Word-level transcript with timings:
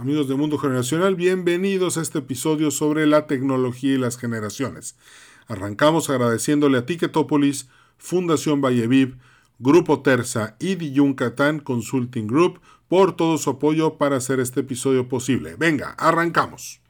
Amigos 0.00 0.28
de 0.28 0.34
Mundo 0.34 0.56
Generacional, 0.56 1.14
bienvenidos 1.14 1.98
a 1.98 2.00
este 2.00 2.20
episodio 2.20 2.70
sobre 2.70 3.06
la 3.06 3.26
tecnología 3.26 3.92
y 3.92 3.98
las 3.98 4.16
generaciones. 4.16 4.96
Arrancamos 5.46 6.08
agradeciéndole 6.08 6.78
a 6.78 6.86
Ticketopolis, 6.86 7.68
Fundación 7.98 8.62
Valleviv, 8.62 9.18
Grupo 9.58 10.00
Terza 10.00 10.56
y 10.58 10.76
The 10.76 10.92
Yucatán 10.92 11.60
Consulting 11.60 12.28
Group 12.28 12.62
por 12.88 13.14
todo 13.14 13.36
su 13.36 13.50
apoyo 13.50 13.98
para 13.98 14.16
hacer 14.16 14.40
este 14.40 14.60
episodio 14.60 15.06
posible. 15.06 15.56
Venga, 15.58 15.90
arrancamos. 15.98 16.80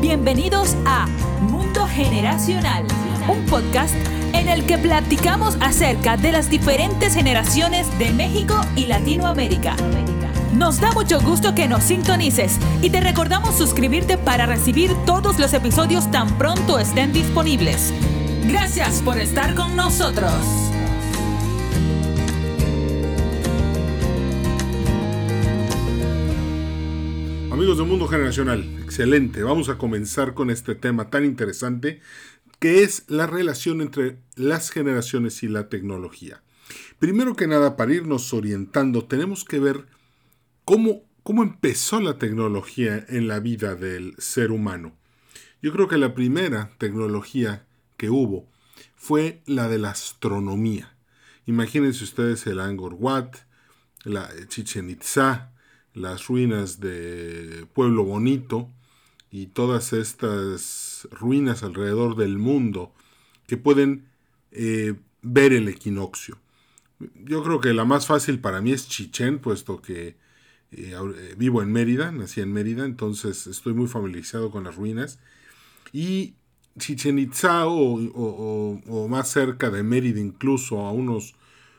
Bienvenidos 0.00 0.74
a 0.86 1.06
Mundo 1.42 1.86
Generacional, 1.88 2.86
un 3.28 3.44
podcast 3.44 3.94
en 4.32 4.48
el 4.48 4.64
que 4.64 4.78
platicamos 4.78 5.58
acerca 5.60 6.16
de 6.16 6.32
las 6.32 6.48
diferentes 6.48 7.14
generaciones 7.14 7.86
de 7.98 8.14
México 8.14 8.58
y 8.76 8.86
Latinoamérica. 8.86 9.76
Nos 10.56 10.80
da 10.80 10.92
mucho 10.92 11.20
gusto 11.20 11.52
que 11.52 11.66
nos 11.66 11.82
sintonices 11.82 12.60
y 12.80 12.88
te 12.88 13.00
recordamos 13.00 13.58
suscribirte 13.58 14.16
para 14.16 14.46
recibir 14.46 14.92
todos 15.04 15.40
los 15.40 15.52
episodios 15.52 16.08
tan 16.12 16.38
pronto 16.38 16.78
estén 16.78 17.12
disponibles. 17.12 17.92
Gracias 18.46 19.02
por 19.02 19.18
estar 19.18 19.56
con 19.56 19.74
nosotros. 19.74 20.32
Amigos 27.50 27.78
del 27.78 27.86
Mundo 27.88 28.06
Generacional, 28.06 28.62
excelente. 28.80 29.42
Vamos 29.42 29.68
a 29.68 29.76
comenzar 29.76 30.34
con 30.34 30.50
este 30.50 30.76
tema 30.76 31.10
tan 31.10 31.24
interesante 31.24 32.00
que 32.60 32.84
es 32.84 33.02
la 33.08 33.26
relación 33.26 33.80
entre 33.80 34.18
las 34.36 34.70
generaciones 34.70 35.42
y 35.42 35.48
la 35.48 35.68
tecnología. 35.68 36.42
Primero 37.00 37.34
que 37.34 37.48
nada, 37.48 37.76
para 37.76 37.92
irnos 37.92 38.32
orientando, 38.32 39.04
tenemos 39.04 39.44
que 39.44 39.58
ver 39.58 39.93
¿Cómo, 40.64 41.02
¿Cómo 41.22 41.42
empezó 41.42 42.00
la 42.00 42.18
tecnología 42.18 43.04
en 43.10 43.28
la 43.28 43.38
vida 43.38 43.74
del 43.74 44.14
ser 44.16 44.50
humano? 44.50 44.96
Yo 45.60 45.72
creo 45.72 45.88
que 45.88 45.98
la 45.98 46.14
primera 46.14 46.70
tecnología 46.78 47.66
que 47.98 48.08
hubo 48.08 48.48
fue 48.96 49.42
la 49.44 49.68
de 49.68 49.76
la 49.76 49.90
astronomía. 49.90 50.96
Imagínense 51.44 52.02
ustedes 52.02 52.46
el 52.46 52.60
Angkor 52.60 52.94
Wat, 52.94 53.34
la 54.04 54.30
Chichen 54.48 54.88
Itza, 54.88 55.52
las 55.92 56.28
ruinas 56.28 56.80
de 56.80 57.66
Pueblo 57.74 58.04
Bonito 58.04 58.70
y 59.30 59.48
todas 59.48 59.92
estas 59.92 61.06
ruinas 61.10 61.62
alrededor 61.62 62.16
del 62.16 62.38
mundo 62.38 62.94
que 63.46 63.58
pueden 63.58 64.08
eh, 64.50 64.94
ver 65.20 65.52
el 65.52 65.68
equinoccio. 65.68 66.38
Yo 67.22 67.42
creo 67.42 67.60
que 67.60 67.74
la 67.74 67.84
más 67.84 68.06
fácil 68.06 68.40
para 68.40 68.62
mí 68.62 68.72
es 68.72 68.88
Chichen, 68.88 69.40
puesto 69.40 69.82
que 69.82 70.23
eh, 70.76 70.94
eh, 70.94 71.34
vivo 71.36 71.62
en 71.62 71.72
Mérida, 71.72 72.12
nací 72.12 72.40
en 72.40 72.52
Mérida, 72.52 72.84
entonces 72.84 73.46
estoy 73.46 73.74
muy 73.74 73.86
familiarizado 73.86 74.50
con 74.50 74.64
las 74.64 74.76
ruinas. 74.76 75.18
Y 75.92 76.34
Chichen 76.78 77.18
Itza 77.18 77.66
o, 77.66 79.08
más 79.08 79.30
cerca 79.30 79.70
de 79.70 79.82
Mérida, 79.82 80.20
incluso 80.20 80.80
a 80.80 80.92
unos 80.92 81.34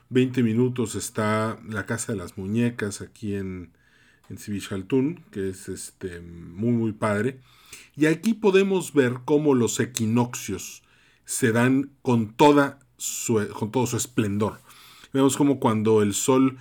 20 0.10 0.44
minutos, 0.44 0.96
está 0.96 1.60
la 1.68 1.86
Casa 1.86 2.14
de 2.14 2.20
las 2.20 2.38
Muñecas 2.38 3.02
aquí 3.02 3.36
en, 3.36 3.72
en 4.30 4.38
que 5.32 5.50
es 5.50 5.70
este, 5.70 6.22
muy, 6.22 6.72
muy 6.72 6.92
padre. 6.94 7.40
Y 7.96 8.06
aquí 8.06 8.34
podemos 8.34 8.94
ver 8.94 9.20
cómo 9.26 9.54
los 9.54 9.80
equinoccios 9.80 10.84
se 11.26 11.52
dan 11.52 11.92
con, 12.02 12.34
toda 12.34 12.80
con 13.54 13.72
todo 13.72 13.88
su 13.88 13.98
esplendor. 13.98 14.60
Vemos 15.12 15.38
como 15.38 15.60
cuando 15.60 16.02
el 16.02 16.14
sol 16.14 16.58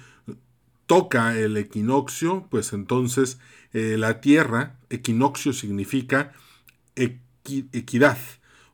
toca 0.87 1.39
el 1.39 1.57
equinoccio, 1.57 2.47
pues 2.51 2.73
entonces 2.73 3.39
eh, 3.73 3.97
la 3.99 4.21
Tierra, 4.21 4.77
equinoccio 4.91 5.53
significa 5.53 6.33
equidad, 6.95 8.19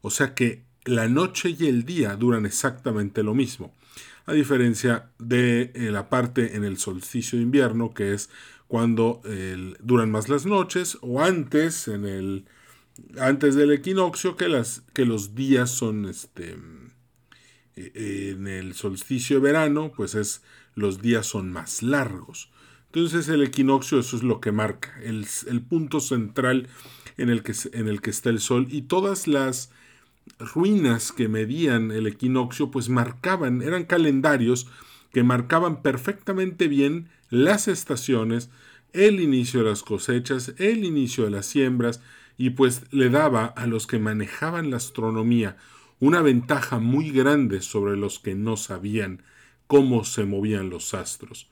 o 0.00 0.10
sea 0.10 0.34
que 0.34 0.64
la 0.84 1.08
noche 1.08 1.56
y 1.58 1.66
el 1.66 1.84
día 1.84 2.16
duran 2.16 2.46
exactamente 2.46 3.22
lo 3.22 3.34
mismo, 3.34 3.74
a 4.26 4.32
diferencia 4.32 5.10
de 5.18 5.72
eh, 5.74 5.90
la 5.90 6.08
parte 6.08 6.56
en 6.56 6.64
el 6.64 6.78
solsticio 6.78 7.38
de 7.38 7.44
invierno, 7.44 7.92
que 7.94 8.14
es 8.14 8.30
cuando 8.68 9.20
duran 9.80 10.12
más 10.12 10.28
las 10.28 10.46
noches, 10.46 10.96
o 11.00 11.20
antes, 11.20 11.88
en 11.88 12.04
el, 12.06 12.44
antes 13.18 13.56
del 13.56 13.72
equinoccio, 13.72 14.36
que, 14.36 14.48
las, 14.48 14.84
que 14.92 15.04
los 15.04 15.34
días 15.34 15.70
son 15.70 16.04
este, 16.04 16.56
eh, 17.76 18.34
en 18.34 18.46
el 18.46 18.74
solsticio 18.74 19.36
de 19.36 19.42
verano, 19.42 19.92
pues 19.96 20.14
es 20.14 20.42
los 20.74 21.00
días 21.00 21.26
son 21.26 21.52
más 21.52 21.82
largos. 21.82 22.50
Entonces 22.86 23.28
el 23.28 23.42
equinoccio 23.42 24.00
eso 24.00 24.16
es 24.16 24.22
lo 24.22 24.40
que 24.40 24.50
marca, 24.50 24.92
el, 25.02 25.24
punto 25.62 26.00
central 26.00 26.68
en 27.16 27.30
el, 27.30 27.42
que, 27.42 27.54
en 27.72 27.86
el 27.86 28.00
que 28.00 28.10
está 28.10 28.30
el 28.30 28.40
sol 28.40 28.66
y 28.68 28.82
todas 28.82 29.28
las 29.28 29.70
ruinas 30.38 31.12
que 31.12 31.28
medían 31.28 31.92
el 31.92 32.06
equinoccio 32.06 32.70
pues 32.70 32.88
marcaban, 32.88 33.62
eran 33.62 33.84
calendarios 33.84 34.66
que 35.12 35.22
marcaban 35.22 35.82
perfectamente 35.82 36.66
bien 36.66 37.08
las 37.30 37.68
estaciones, 37.68 38.50
el 38.92 39.20
inicio 39.20 39.62
de 39.62 39.70
las 39.70 39.82
cosechas, 39.82 40.54
el 40.58 40.84
inicio 40.84 41.24
de 41.24 41.30
las 41.30 41.46
siembras 41.46 42.00
y 42.38 42.50
pues 42.50 42.82
le 42.90 43.08
daba 43.08 43.46
a 43.46 43.66
los 43.66 43.86
que 43.86 43.98
manejaban 43.98 44.70
la 44.70 44.78
astronomía 44.78 45.56
una 46.00 46.22
ventaja 46.22 46.78
muy 46.78 47.10
grande 47.10 47.60
sobre 47.60 47.96
los 47.96 48.18
que 48.18 48.34
no 48.34 48.56
sabían 48.56 49.22
cómo 49.70 50.02
se 50.02 50.24
movían 50.24 50.68
los 50.68 50.94
astros. 50.94 51.48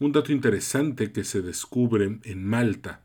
Un 0.00 0.10
dato 0.10 0.32
interesante 0.32 1.12
que 1.12 1.22
se 1.22 1.40
descubre 1.40 2.18
en 2.24 2.44
Malta 2.44 3.00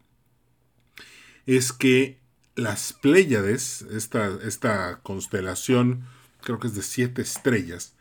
es 1.46 1.72
que 1.72 2.18
las 2.56 2.94
Pléyades, 2.94 3.84
esta, 3.92 5.02
constelación, 5.04 6.04
creo 6.42 6.58
que 6.58 6.66
es 6.66 6.74
de 6.74 6.82
siete 6.82 7.22
estrellas, 7.22 7.94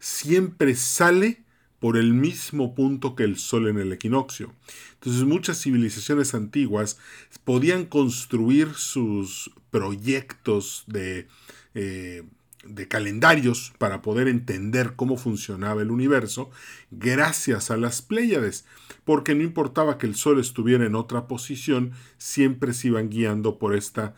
siempre 0.00 0.74
sale 0.74 1.44
por 1.78 1.96
el 1.96 2.14
mismo 2.14 2.74
punto 2.74 3.14
que 3.14 3.22
el 3.22 3.38
Sol 3.38 3.68
en 3.68 3.78
el 3.78 3.92
equinoccio. 3.92 4.52
Entonces 4.94 5.22
muchas 5.22 5.62
civilizaciones 5.62 6.34
antiguas 6.34 6.98
podían 7.44 7.86
construir 7.86 8.74
sus 8.74 9.52
proyectos 9.70 10.82
de 10.88 11.28
eh, 11.74 12.24
de 12.64 12.88
calendarios 12.88 13.72
para 13.78 14.02
poder 14.02 14.28
entender 14.28 14.94
cómo 14.94 15.16
funcionaba 15.16 15.82
el 15.82 15.90
universo 15.90 16.50
gracias 16.90 17.70
a 17.70 17.76
las 17.76 18.02
Pléyades, 18.02 18.64
porque 19.04 19.34
no 19.34 19.42
importaba 19.42 19.98
que 19.98 20.06
el 20.06 20.14
Sol 20.14 20.38
estuviera 20.38 20.86
en 20.86 20.94
otra 20.94 21.26
posición, 21.26 21.92
siempre 22.18 22.72
se 22.72 22.88
iban 22.88 23.10
guiando 23.10 23.58
por 23.58 23.74
esta 23.74 24.14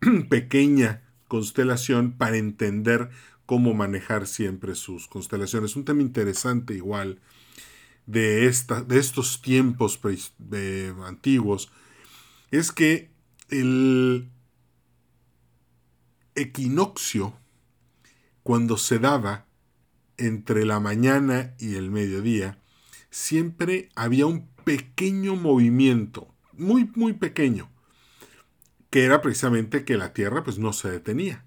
pequeña 0.28 1.02
constelación 1.28 2.12
para 2.12 2.36
entender 2.36 3.10
cómo 3.46 3.74
manejar 3.74 4.26
siempre 4.26 4.74
sus 4.74 5.06
constelaciones. 5.06 5.76
Un 5.76 5.84
tema 5.84 6.02
interesante 6.02 6.74
igual 6.74 7.20
de, 8.06 8.46
esta, 8.46 8.82
de 8.82 8.98
estos 8.98 9.40
tiempos 9.42 10.00
antiguos 11.06 11.70
es 12.50 12.72
que 12.72 13.10
el 13.50 14.28
equinoccio 16.34 17.36
cuando 18.44 18.76
se 18.76 19.00
daba 19.00 19.46
entre 20.16 20.64
la 20.64 20.78
mañana 20.78 21.54
y 21.58 21.74
el 21.74 21.90
mediodía, 21.90 22.60
siempre 23.10 23.88
había 23.96 24.26
un 24.26 24.48
pequeño 24.64 25.34
movimiento, 25.34 26.32
muy, 26.52 26.90
muy 26.94 27.14
pequeño, 27.14 27.70
que 28.90 29.04
era 29.04 29.22
precisamente 29.22 29.84
que 29.84 29.96
la 29.96 30.12
Tierra 30.12 30.44
pues 30.44 30.58
no 30.58 30.72
se 30.72 30.90
detenía. 30.90 31.44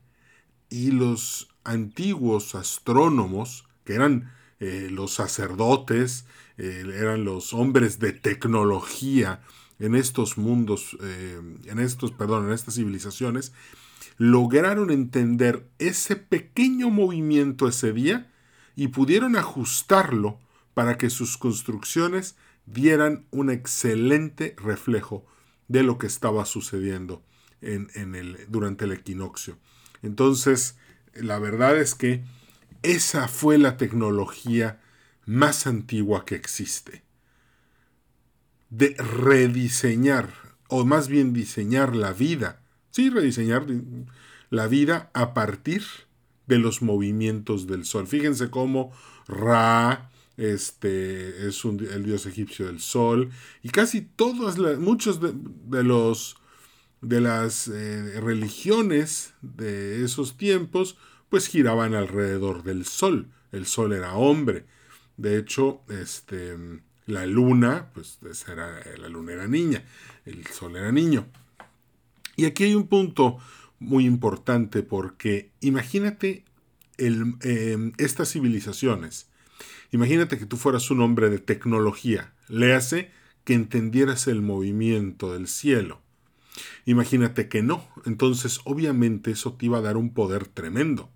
Y 0.69 0.91
los 0.91 1.47
antiguos 1.63 2.55
astrónomos, 2.55 3.65
que 3.85 3.93
eran 3.93 4.33
eh, 4.59 4.89
los 4.91 5.13
sacerdotes, 5.13 6.25
eh, 6.57 6.83
eran 6.95 7.23
los 7.23 7.53
hombres 7.53 7.99
de 7.99 8.11
tecnología 8.11 9.41
en 9.79 9.95
estos 9.95 10.37
mundos, 10.37 10.97
eh, 11.01 11.39
en 11.65 11.79
estos, 11.79 12.11
perdón, 12.11 12.47
en 12.47 12.53
estas 12.53 12.75
civilizaciones, 12.75 13.53
lograron 14.17 14.89
entender 14.89 15.69
ese 15.77 16.15
pequeño 16.15 16.89
movimiento 16.89 17.67
ese 17.67 17.93
día 17.93 18.31
y 18.75 18.89
pudieron 18.89 19.35
ajustarlo 19.35 20.39
para 20.73 20.97
que 20.97 21.09
sus 21.09 21.37
construcciones 21.37 22.35
dieran 22.65 23.25
un 23.31 23.49
excelente 23.49 24.55
reflejo 24.57 25.25
de 25.67 25.83
lo 25.83 25.97
que 25.97 26.07
estaba 26.07 26.45
sucediendo 26.45 27.23
en, 27.61 28.15
el, 28.15 28.45
durante 28.49 28.85
el 28.85 28.91
equinoccio. 28.91 29.57
Entonces, 30.01 30.77
la 31.13 31.39
verdad 31.39 31.77
es 31.77 31.95
que 31.95 32.23
esa 32.83 33.27
fue 33.27 33.57
la 33.57 33.77
tecnología 33.77 34.79
más 35.25 35.67
antigua 35.67 36.25
que 36.25 36.35
existe. 36.35 37.03
De 38.69 38.95
rediseñar, 38.97 40.29
o 40.67 40.85
más 40.85 41.07
bien 41.07 41.33
diseñar 41.33 41.95
la 41.95 42.13
vida 42.13 42.61
Sí, 42.97 43.11
rediseñar 43.11 43.67
la 44.49 44.67
vida 44.67 45.11
a 45.13 45.35
partir 45.35 45.83
de 46.47 46.57
los 46.57 46.81
movimientos 46.81 47.67
del 47.67 47.85
Sol. 47.85 48.07
Fíjense 48.07 48.49
cómo 48.49 48.91
Ra, 49.27 50.09
este 50.35 51.47
es 51.47 51.63
el 51.63 52.03
dios 52.03 52.25
egipcio 52.25 52.65
del 52.65 52.79
sol 52.79 53.29
y 53.61 53.69
casi 53.69 54.01
todos 54.01 54.57
muchos 54.79 55.21
de, 55.21 55.83
los 55.83 56.37
de 57.01 57.21
las 57.21 57.67
eh, 57.67 58.19
religiones 58.19 59.35
de 59.43 60.03
esos 60.03 60.35
tiempos 60.35 60.97
pues 61.29 61.45
giraban 61.45 61.93
alrededor 61.93 62.63
del 62.63 62.83
sol. 62.83 63.27
El 63.51 63.67
sol 63.67 63.93
era 63.93 64.15
hombre. 64.15 64.65
De 65.17 65.37
hecho 65.37 65.81
este 65.87 66.57
la 67.05 67.27
luna 67.27 67.91
pues 67.93 68.17
era, 68.47 68.81
la 68.97 69.07
luna 69.07 69.33
era 69.33 69.47
niña. 69.47 69.83
El 70.25 70.47
sol 70.47 70.75
era 70.75 70.91
niño 70.91 71.27
y 72.37 72.45
aquí 72.45 72.63
hay 72.63 72.75
un 72.75 72.87
punto 72.87 73.37
muy 73.79 74.05
importante 74.05 74.81
porque 74.81 75.51
imagínate 75.59 76.45
em, 76.97 77.91
estas 77.97 78.31
civilizaciones 78.31 79.27
Imagínate 79.91 80.37
que 80.37 80.45
tú 80.45 80.57
fueras 80.57 80.91
un 80.91 81.01
hombre 81.01 81.29
de 81.29 81.39
tecnología, 81.39 82.33
léase 82.49 83.11
que 83.43 83.53
entendieras 83.53 84.27
el 84.27 84.41
movimiento 84.41 85.33
del 85.33 85.47
cielo. 85.47 86.01
Imagínate 86.85 87.47
que 87.47 87.61
no, 87.61 87.87
entonces 88.05 88.59
obviamente 88.65 89.31
eso 89.31 89.53
te 89.53 89.67
iba 89.67 89.77
a 89.77 89.81
dar 89.81 89.95
un 89.95 90.13
poder 90.13 90.47
tremendo. 90.47 91.09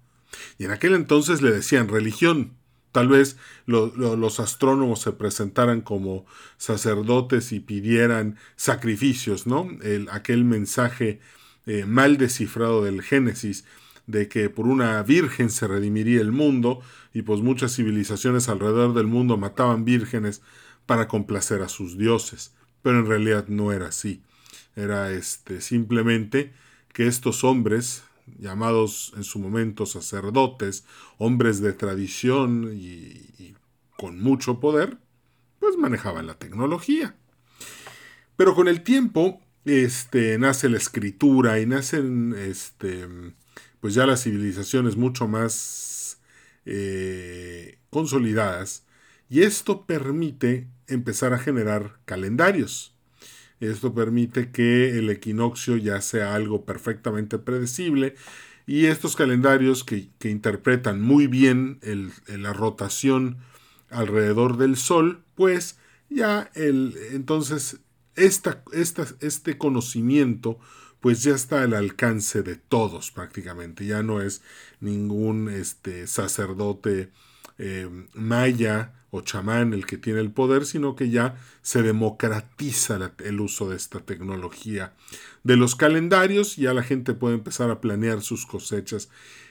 Y 0.57 0.65
en 0.65 0.71
aquel 0.71 0.93
entonces 0.95 1.41
le 1.41 1.51
decían 1.51 1.89
religión. 1.89 2.53
Tal 2.91 3.07
vez 3.07 3.37
los 3.65 4.39
astrónomos 4.39 5.01
se 5.01 5.13
presentaran 5.13 5.81
como 5.81 6.25
sacerdotes 6.57 7.51
y 7.51 7.59
pidieran 7.59 8.37
sacrificios, 8.55 9.47
¿no? 9.47 9.69
El, 9.81 10.09
aquel 10.09 10.43
mensaje 10.43 11.19
eh, 11.65 11.85
mal 11.85 12.17
descifrado 12.17 12.83
del 12.83 13.01
Génesis 13.01 13.63
de 14.07 14.27
que 14.27 14.49
por 14.49 14.67
una 14.67 15.01
virgen 15.03 15.49
se 15.49 15.67
redimiría 15.67 16.21
el 16.21 16.31
mundo, 16.31 16.81
y 17.13 17.21
pues 17.23 17.41
muchas 17.41 17.75
civilizaciones 17.75 18.49
alrededor 18.49 18.93
del 18.93 19.07
mundo 19.07 19.37
mataban 19.37 19.85
vírgenes 19.85 20.41
para 20.85 21.07
complacer 21.07 21.61
a 21.61 21.69
sus 21.69 21.97
dioses, 21.97 22.53
pero 22.81 22.99
en 22.99 23.07
realidad 23.07 23.47
no 23.47 23.71
era 23.71 23.87
así. 23.87 24.21
Era 24.75 25.11
este 25.11 25.61
simplemente 25.61 26.53
que 26.93 27.07
estos 27.07 27.43
hombres, 27.43 28.03
llamados 28.25 29.13
en 29.15 29.23
su 29.23 29.39
momento 29.39 29.85
sacerdotes, 29.85 30.85
hombres 31.17 31.61
de 31.61 31.73
tradición 31.73 32.71
y, 32.73 33.55
con 33.97 34.19
mucho 34.19 34.59
poder, 34.59 34.97
pues 35.59 35.77
manejaban 35.77 36.25
la 36.25 36.33
tecnología. 36.33 37.15
Pero 38.35 38.55
con 38.55 38.67
el 38.67 38.83
tiempo, 38.83 39.39
este, 39.65 40.39
nace 40.39 40.69
la 40.69 40.77
escritura 40.77 41.59
y 41.59 41.67
nacen 41.67 42.33
este, 42.35 43.07
pues 43.79 43.93
ya 43.93 44.07
las 44.07 44.23
civilizaciones 44.23 44.95
mucho 44.97 45.27
más 45.27 46.19
eh, 46.65 47.79
consolidadas 47.91 48.85
y 49.29 49.43
esto 49.43 49.85
permite 49.85 50.67
empezar 50.87 51.33
a 51.33 51.39
generar 51.39 51.99
calendarios. 52.05 52.95
Esto 53.61 53.93
permite 53.93 54.51
que 54.51 54.97
el 54.97 55.09
equinoccio 55.09 55.77
ya 55.77 56.01
sea 56.01 56.35
algo 56.35 56.65
perfectamente 56.65 57.37
predecible 57.37 58.15
y 58.65 58.87
estos 58.87 59.15
calendarios 59.15 59.83
que, 59.83 60.09
interpretan 60.23 61.01
muy 61.01 61.27
bien 61.27 61.79
la 62.27 62.53
rotación 62.53 63.37
alrededor 63.89 64.57
del 64.57 64.77
Sol, 64.77 65.23
pues 65.35 65.77
ya 66.09 66.49
el, 66.55 66.95
entonces 67.11 67.79
esta, 68.15 68.63
este 68.71 69.57
conocimiento 69.57 70.59
pues 70.99 71.23
ya 71.23 71.33
está 71.33 71.63
al 71.63 71.73
alcance 71.73 72.43
de 72.43 72.55
todos 72.55 73.11
prácticamente. 73.11 73.85
Ya 73.85 74.03
no 74.03 74.21
es 74.21 74.41
ningún 74.79 75.49
este, 75.49 76.07
sacerdote 76.07 77.09
eh, 77.63 77.87
maya 78.15 78.91
o 79.11 79.21
chamán 79.21 79.73
el 79.73 79.85
que 79.85 79.97
tiene 79.97 80.19
el 80.19 80.31
poder, 80.31 80.65
sino 80.65 80.95
que 80.95 81.11
ya 81.11 81.35
se 81.61 81.83
democratiza 81.83 83.13
el 83.23 83.39
uso 83.39 83.69
de 83.69 83.75
esta 83.75 83.99
tecnología 83.99 84.93
de 85.43 85.57
los 85.57 85.75
calendarios. 85.75 86.55
Ya 86.55 86.73
la 86.73 86.81
gente 86.81 87.13
puede 87.13 87.35
empezar 87.35 87.69
a 87.69 87.79
planear 87.79 88.21
sus 88.21 88.47
cosechas 88.47 89.09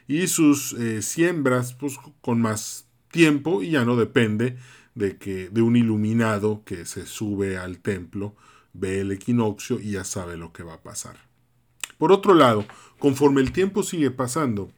y 0.08 0.26
sus 0.26 0.72
eh, 0.72 1.02
siembras 1.02 1.74
pues, 1.74 1.98
con 2.20 2.40
más 2.40 2.86
tiempo 3.12 3.62
y 3.62 3.70
ya 3.70 3.84
no 3.84 3.94
depende 3.94 4.56
de 4.96 5.16
que 5.16 5.48
de 5.48 5.62
un 5.62 5.76
iluminado 5.76 6.62
que 6.64 6.84
se 6.84 7.06
sube 7.06 7.58
al 7.58 7.78
templo 7.78 8.34
ve 8.72 9.02
el 9.02 9.12
equinoccio 9.12 9.78
y 9.78 9.92
ya 9.92 10.04
sabe 10.04 10.36
lo 10.36 10.52
que 10.52 10.64
va 10.64 10.74
a 10.74 10.82
pasar. 10.82 11.16
Por 11.96 12.10
otro 12.10 12.34
lado, 12.34 12.64
conforme 12.98 13.40
el 13.40 13.52
tiempo 13.52 13.84
sigue 13.84 14.10
pasando, 14.10 14.72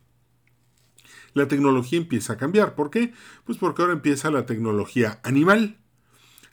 la 1.35 1.49
tecnología 1.49 1.99
empieza 1.99 2.35
a 2.35 2.37
cambiar. 2.37 2.75
¿Por 2.75 2.91
qué? 2.91 3.13
Pues 3.45 3.59
porque 3.59 3.83
ahora 3.83 3.95
empieza 3.95 4.31
la 4.31 4.47
tecnología 4.47 5.21
animal. 5.23 5.79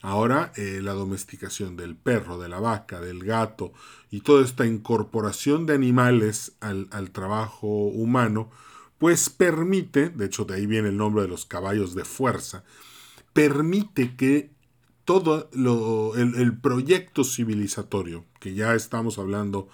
Ahora 0.02 0.54
eh, 0.56 0.80
la 0.82 0.94
domesticación 0.94 1.76
del 1.76 1.96
perro, 1.96 2.40
de 2.40 2.48
la 2.48 2.60
vaca, 2.60 3.02
del 3.02 3.24
gato 3.24 3.74
y 4.10 4.22
toda 4.22 4.46
esta 4.46 4.66
incorporación 4.66 5.66
de 5.66 5.74
animales 5.74 6.54
al, 6.62 7.12
trabajo 7.12 7.68
humano, 7.68 8.50
pues 8.98 9.30
permite, 9.30 10.10
de 10.10 10.26
hecho 10.26 10.46
de 10.46 10.56
ahí 10.56 10.66
viene 10.66 10.90
el 10.90 10.98
nombre 10.98 11.24
de 11.24 11.28
los 11.28 11.46
caballos 11.46 11.96
de 11.96 12.06
fuerza, 12.06 12.64
permite 13.34 14.16
que 14.16 14.52
todo 15.04 15.50
el, 16.16 16.36
el 16.36 16.58
proyecto 16.58 17.26
civilizatorio, 17.26 18.26
que 18.40 18.54
ya 18.54 18.76
estamos 18.76 19.18
hablando 19.18 19.68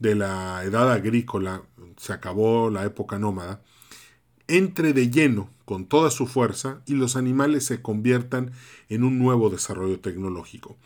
de 0.00 0.16
la 0.16 0.64
edad 0.64 0.90
agrícola, 0.90 1.62
se 1.96 2.12
acabó 2.12 2.70
la 2.70 2.84
época 2.84 3.18
nómada, 3.18 3.62
entre 4.48 4.92
de 4.92 5.10
lleno 5.10 5.50
con 5.64 5.84
toda 5.86 6.10
su 6.10 6.26
fuerza 6.26 6.80
y 6.86 6.94
los 6.94 7.14
animales 7.14 7.66
se 7.66 7.82
conviertan 7.82 8.52
en 8.88 9.04
un 9.04 9.18
nuevo 9.18 9.50
desarrollo 9.50 10.00
tecnológico. 10.00 10.76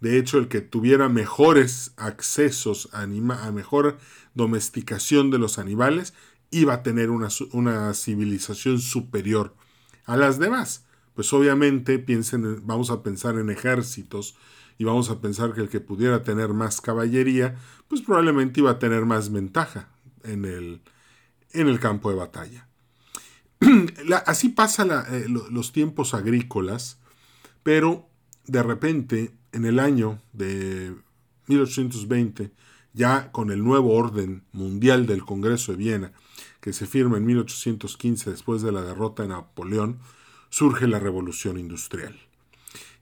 De 0.00 0.18
hecho, 0.18 0.36
el 0.38 0.48
que 0.48 0.60
tuviera 0.60 1.08
mejores 1.08 1.92
accesos 1.96 2.90
a, 2.92 3.06
mejor 3.06 3.96
domesticación 4.34 5.30
de 5.30 5.38
los 5.38 5.58
animales 5.58 6.12
iba 6.50 6.74
a 6.74 6.82
tener 6.82 7.10
una, 7.10 7.28
una, 7.52 7.94
civilización 7.94 8.78
superior 8.78 9.54
a 10.04 10.18
las 10.18 10.38
demás. 10.38 10.84
Pues 11.14 11.32
obviamente 11.32 11.98
piensen, 11.98 12.66
vamos 12.66 12.90
a 12.90 13.02
pensar 13.02 13.38
en 13.38 13.48
ejércitos 13.48 14.36
y 14.76 14.84
vamos 14.84 15.08
a 15.08 15.22
pensar 15.22 15.54
que 15.54 15.62
el 15.62 15.70
que 15.70 15.80
pudiera 15.80 16.22
tener 16.22 16.50
más 16.50 16.82
caballería, 16.82 17.56
pues 17.88 18.02
probablemente 18.02 18.60
iba 18.60 18.72
a 18.72 18.78
tener 18.78 19.06
más 19.06 19.32
ventaja 19.32 19.88
en 20.24 20.44
el, 20.44 20.82
en 21.52 21.68
el 21.68 21.80
campo 21.80 22.10
de 22.10 22.16
batalla. 22.16 22.68
así 24.26 24.50
pasan 24.50 24.90
eh, 24.90 25.26
los 25.28 25.72
tiempos 25.72 26.14
agrícolas, 26.14 26.98
pero 27.62 28.08
de 28.46 28.62
repente, 28.62 29.32
en 29.52 29.64
el 29.64 29.78
año 29.78 30.20
de 30.32 30.94
1820, 31.46 32.52
ya 32.92 33.30
con 33.32 33.50
el 33.50 33.62
nuevo 33.62 33.94
orden 33.94 34.44
mundial 34.52 35.06
del 35.06 35.24
Congreso 35.24 35.72
de 35.72 35.78
Viena, 35.78 36.12
que 36.60 36.72
se 36.72 36.86
firma 36.86 37.18
en 37.18 37.26
1815 37.26 38.30
después 38.30 38.62
de 38.62 38.72
la 38.72 38.82
derrota 38.82 39.22
de 39.22 39.28
Napoleón, 39.30 39.98
surge 40.48 40.86
la 40.86 40.98
revolución 40.98 41.58
industrial. 41.58 42.18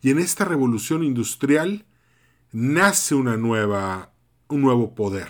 Y 0.02 0.11
en 0.11 0.19
esta 0.19 0.45
revolución 0.45 1.02
industrial 1.02 1.87
nace 2.52 3.14
una 3.14 3.37
nueva, 3.37 4.12
un 4.49 4.62
nuevo 4.62 4.95
poder. 4.95 5.29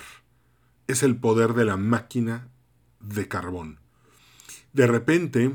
Es 0.87 1.03
el 1.03 1.15
poder 1.15 1.53
de 1.53 1.65
la 1.65 1.77
máquina 1.77 2.49
de 2.99 3.27
carbón. 3.27 3.79
De 4.75 4.85
repente 4.87 5.53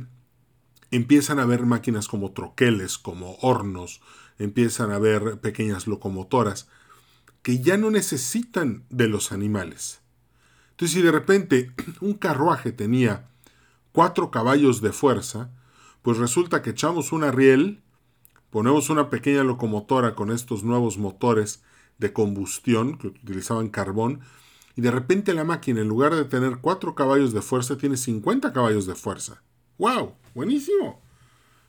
empiezan 0.91 1.39
a 1.39 1.43
haber 1.43 1.67
máquinas 1.67 2.09
como 2.09 2.33
troqueles, 2.33 2.99
como 2.99 3.37
hornos, 3.43 4.00
empiezan 4.39 4.91
a 4.91 4.97
haber 4.97 5.41
pequeñas 5.41 5.87
locomotoras 5.87 6.69
que 7.43 7.61
ya 7.61 7.77
no 7.77 7.91
necesitan 7.91 8.85
de 8.91 9.09
los 9.09 9.31
animales. 9.31 10.00
Entonces, 10.71 10.97
si 10.97 11.03
de 11.03 11.12
repente 11.12 11.73
un 12.00 12.15
carruaje 12.15 12.73
tenía 12.73 13.29
cuatro 13.93 14.31
caballos 14.31 14.81
de 14.81 14.93
fuerza, 14.93 15.50
pues 16.03 16.17
resulta 16.17 16.62
que 16.62 16.71
echamos 16.71 17.12
una 17.12 17.31
riel 17.31 17.83
Ponemos 18.50 18.91
una 18.91 19.11
pequeña 19.11 19.45
locomotora 19.45 20.17
con 20.17 20.33
estos 20.33 20.65
nuevos 20.65 20.99
motores 20.99 21.62
de 21.99 22.12
combustión 22.12 22.99
que 22.99 23.07
utilizaban 23.07 23.69
carbón 23.69 24.23
y 24.77 24.83
de 24.83 24.91
repente 24.91 25.35
la 25.35 25.45
máquina 25.45 25.81
en 25.81 25.89
lugar 25.89 26.15
de 26.15 26.25
tener 26.25 26.59
4 26.61 26.95
caballos 26.95 27.33
de 27.33 27.43
fuerza 27.43 27.77
tiene 27.77 27.97
50 27.97 28.53
caballos 28.53 28.87
de 28.87 28.95
fuerza. 28.95 29.43
¡Wow! 29.79 30.15
Buenísimo. 30.35 31.00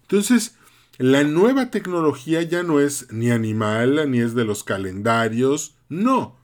Entonces, 0.03 0.55
la 0.97 1.23
nueva 1.23 1.71
tecnología 1.71 2.41
ya 2.41 2.63
no 2.63 2.79
es 2.79 3.11
ni 3.11 3.31
animal, 3.31 4.09
ni 4.11 4.19
es 4.19 4.35
de 4.35 4.45
los 4.45 4.63
calendarios, 4.63 5.75
no. 5.89 6.37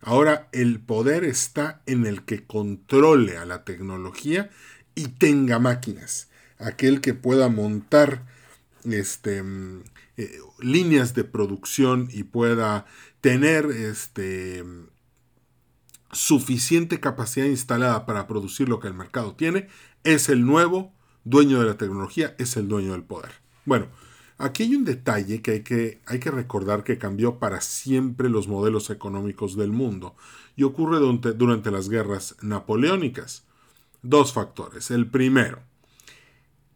Ahora 0.00 0.48
el 0.52 0.80
poder 0.80 1.24
está 1.24 1.82
en 1.86 2.06
el 2.06 2.24
que 2.24 2.46
controle 2.46 3.36
a 3.36 3.44
la 3.44 3.64
tecnología 3.64 4.50
y 4.94 5.08
tenga 5.08 5.58
máquinas. 5.58 6.28
Aquel 6.58 7.00
que 7.00 7.14
pueda 7.14 7.48
montar 7.48 8.24
este, 8.84 9.42
mm, 9.42 9.82
eh, 10.16 10.38
líneas 10.60 11.14
de 11.14 11.24
producción 11.24 12.08
y 12.12 12.22
pueda 12.22 12.86
tener 13.20 13.66
este, 13.66 14.64
suficiente 16.12 17.00
capacidad 17.00 17.46
instalada 17.46 18.06
para 18.06 18.26
producir 18.26 18.68
lo 18.68 18.80
que 18.80 18.88
el 18.88 18.94
mercado 18.94 19.34
tiene, 19.34 19.68
es 20.04 20.28
el 20.28 20.46
nuevo 20.46 20.92
dueño 21.24 21.60
de 21.60 21.66
la 21.66 21.76
tecnología, 21.76 22.34
es 22.38 22.56
el 22.56 22.68
dueño 22.68 22.92
del 22.92 23.02
poder. 23.02 23.32
Bueno, 23.64 23.88
Aquí 24.40 24.62
hay 24.62 24.76
un 24.76 24.84
detalle 24.84 25.42
que 25.42 25.50
hay, 25.50 25.62
que 25.62 26.00
hay 26.06 26.20
que 26.20 26.30
recordar 26.30 26.84
que 26.84 26.96
cambió 26.96 27.40
para 27.40 27.60
siempre 27.60 28.30
los 28.30 28.46
modelos 28.46 28.88
económicos 28.88 29.56
del 29.56 29.72
mundo 29.72 30.14
y 30.54 30.62
ocurre 30.62 30.98
durante, 31.00 31.70
las 31.72 31.88
guerras 31.88 32.36
napoleónicas. 32.40 33.44
Dos 34.02 34.32
factores. 34.32 34.92
El 34.92 35.10
primero, 35.10 35.58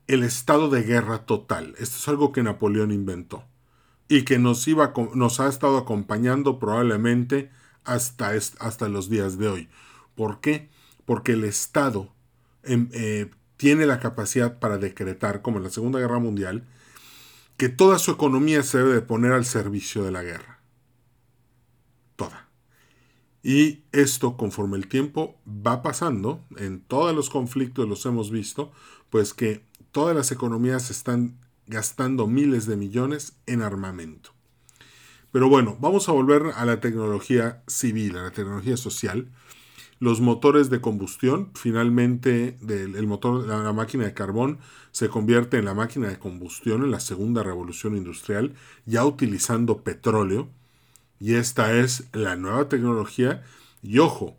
el 0.09 0.25
estado 0.25 0.71
de 0.71 0.83
guerra 0.83 1.25
total. 1.25 1.77
Esto 1.79 1.97
es 1.99 2.09
algo 2.09 2.33
que 2.33 2.43
Napoleón 2.43 2.91
inventó 2.91 3.45
y 4.09 4.25
que 4.25 4.41
nos, 4.41 4.67
iba, 4.67 4.93
nos 5.15 5.39
ha 5.39 5.49
estado 5.49 5.79
acompañando 5.79 6.59
probablemente 6.59 7.53
hasta, 7.85 8.31
hasta 8.31 8.89
los 8.89 9.09
días 9.09 9.39
de 9.39 9.49
hoy. 9.49 9.69
¿Por 10.15 10.41
qué? 10.41 10.69
Porque 11.05 11.33
el 11.33 11.45
Estado 11.45 12.13
em, 12.63 12.89
eh, 12.93 13.31
tiene 13.57 13.87
la 13.87 14.01
capacidad 14.01 14.59
para 14.59 14.79
decretar, 14.79 15.43
como 15.43 15.59
en 15.59 15.65
la 15.65 15.71
Segunda 15.71 15.99
Guerra 15.99 16.19
Mundial, 16.19 16.67
que 17.57 17.69
toda 17.69 17.99
su 17.99 18.11
economía 18.11 18.63
se 18.63 18.79
debe 18.79 18.95
de 18.95 19.03
poner 19.03 19.33
al 19.33 19.45
servicio 19.45 20.03
de 20.03 20.11
la 20.11 20.23
guerra. 20.23 20.61
Toda. 22.17 22.49
Y 23.43 23.85
esto, 23.93 24.37
conforme 24.37 24.77
el 24.77 24.89
tiempo 24.89 25.37
va 25.47 25.83
pasando, 25.83 26.45
en 26.57 26.81
todos 26.81 27.15
los 27.15 27.31
conflictos 27.31 27.89
los 27.89 28.05
hemos 28.07 28.31
visto, 28.31 28.73
pues 29.11 29.35
que 29.35 29.65
todas 29.91 30.17
las 30.17 30.33
economías 30.33 30.91
están 30.91 31.39
gastando 31.67 32.27
miles 32.27 32.67
de 32.67 32.77
millones 32.77 33.35
en 33.47 33.63
armamento. 33.63 34.32
Pero 35.33 35.49
bueno, 35.49 35.79
vamos 35.81 36.09
a 36.09 36.13
volver 36.13 36.53
a 36.55 36.67
la 36.67 36.81
tecnología 36.81 37.63
civil, 37.67 38.19
a 38.19 38.25
la 38.25 38.31
tecnología 38.33 38.77
social. 38.77 39.29
Los 39.99 40.21
motores 40.21 40.69
de 40.69 40.83
combustión, 40.83 41.51
finalmente 41.55 42.59
el 42.69 43.07
motor, 43.07 43.47
la, 43.47 43.73
máquina 43.73 44.05
de 44.05 44.13
carbón 44.13 44.59
se 44.91 45.09
convierte 45.09 45.57
en 45.57 45.65
la 45.65 45.75
máquina 45.75 46.09
de 46.09 46.19
combustión 46.19 46.85
en 46.85 46.91
la 46.91 47.01
segunda 47.01 47.43
revolución 47.43 47.97
industrial, 47.97 48.55
ya 48.85 49.07
utilizando 49.07 49.83
petróleo. 49.83 50.49
Y 51.19 51.35
esta 51.35 51.73
es 51.79 52.09
la 52.13 52.37
nueva 52.37 52.69
tecnología. 52.69 53.43
Y 53.83 54.01
ojo, 54.01 54.37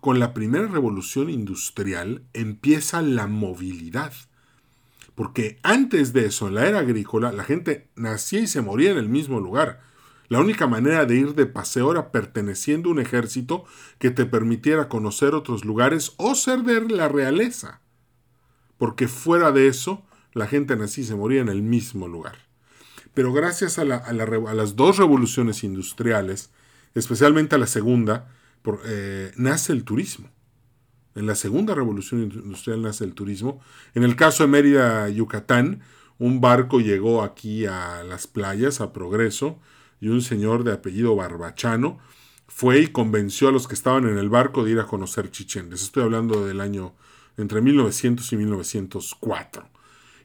con 0.00 0.20
la 0.20 0.32
primera 0.32 0.68
revolución 0.68 1.28
industrial 1.28 2.22
empieza 2.34 3.02
la 3.02 3.26
movilidad. 3.26 4.12
Porque 5.20 5.58
antes 5.62 6.14
de 6.14 6.24
eso, 6.24 6.48
en 6.48 6.54
la 6.54 6.66
era 6.66 6.78
agrícola, 6.78 7.30
la 7.30 7.44
gente 7.44 7.90
nacía 7.94 8.40
y 8.40 8.46
se 8.46 8.62
moría 8.62 8.90
en 8.90 8.96
el 8.96 9.10
mismo 9.10 9.38
lugar. 9.38 9.82
La 10.28 10.40
única 10.40 10.66
manera 10.66 11.04
de 11.04 11.14
ir 11.14 11.34
de 11.34 11.44
paseo 11.44 11.92
era 11.92 12.10
perteneciendo 12.10 12.88
a 12.88 12.92
un 12.92 13.00
ejército 13.00 13.66
que 13.98 14.10
te 14.10 14.24
permitiera 14.24 14.88
conocer 14.88 15.34
otros 15.34 15.66
lugares 15.66 16.14
o 16.16 16.34
ser 16.34 16.62
de 16.62 16.88
la 16.88 17.08
realeza. 17.08 17.82
Porque 18.78 19.08
fuera 19.08 19.52
de 19.52 19.66
eso, 19.68 20.06
la 20.32 20.46
gente 20.46 20.74
nacía 20.74 21.04
y 21.04 21.08
se 21.08 21.16
moría 21.16 21.42
en 21.42 21.50
el 21.50 21.60
mismo 21.60 22.08
lugar. 22.08 22.36
Pero 23.12 23.34
gracias 23.34 23.78
a, 23.78 23.84
las 23.84 24.74
dos 24.74 24.96
revoluciones 24.96 25.64
industriales, 25.64 26.50
especialmente 26.94 27.56
a 27.56 27.58
la 27.58 27.66
segunda, 27.66 28.32
eh, 28.86 29.32
nace 29.36 29.74
el 29.74 29.84
turismo. 29.84 30.30
En 31.14 31.26
la 31.26 31.34
segunda 31.34 31.74
revolución 31.74 32.22
industrial 32.22 32.82
nace 32.82 33.04
el 33.04 33.14
turismo. 33.14 33.60
En 33.94 34.04
el 34.04 34.16
caso 34.16 34.44
de 34.44 34.48
Mérida, 34.48 35.08
Yucatán, 35.08 35.82
un 36.18 36.40
barco 36.40 36.80
llegó 36.80 37.22
aquí 37.22 37.66
a 37.66 38.02
las 38.04 38.26
playas, 38.26 38.80
a 38.80 38.92
Progreso, 38.92 39.58
y 40.00 40.08
un 40.08 40.22
señor 40.22 40.64
de 40.64 40.72
apellido 40.72 41.16
Barbachano 41.16 41.98
fue 42.46 42.80
y 42.80 42.86
convenció 42.88 43.48
a 43.48 43.52
los 43.52 43.68
que 43.68 43.74
estaban 43.74 44.08
en 44.08 44.18
el 44.18 44.28
barco 44.28 44.64
de 44.64 44.72
ir 44.72 44.80
a 44.80 44.86
conocer 44.86 45.30
Chichén. 45.30 45.70
Les 45.70 45.82
estoy 45.82 46.02
hablando 46.02 46.44
del 46.44 46.60
año 46.60 46.94
entre 47.36 47.60
1900 47.60 48.32
y 48.32 48.36
1904. 48.36 49.68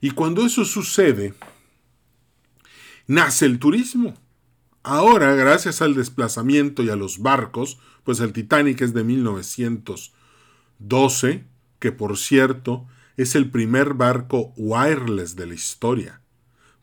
Y 0.01 0.11
cuando 0.11 0.45
eso 0.45 0.65
sucede, 0.65 1.33
nace 3.07 3.45
el 3.45 3.59
turismo. 3.59 4.13
Ahora, 4.83 5.33
gracias 5.35 5.81
al 5.81 5.95
desplazamiento 5.95 6.83
y 6.83 6.89
a 6.89 6.95
los 6.95 7.19
barcos, 7.19 7.79
pues 8.03 8.19
el 8.19 8.33
Titanic 8.33 8.81
es 8.81 8.93
de 8.93 9.03
1900 9.03 10.13
12, 10.79 11.45
que 11.79 11.91
por 11.91 12.17
cierto 12.17 12.87
es 13.17 13.35
el 13.35 13.49
primer 13.49 13.93
barco 13.93 14.53
wireless 14.57 15.35
de 15.35 15.47
la 15.47 15.53
historia. 15.53 16.21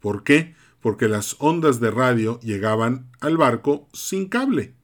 ¿Por 0.00 0.25
qué? 0.25 0.54
Porque 0.80 1.08
las 1.08 1.37
ondas 1.38 1.80
de 1.80 1.90
radio 1.90 2.40
llegaban 2.40 3.11
al 3.20 3.37
barco 3.37 3.88
sin 3.92 4.28
cable. 4.28 4.75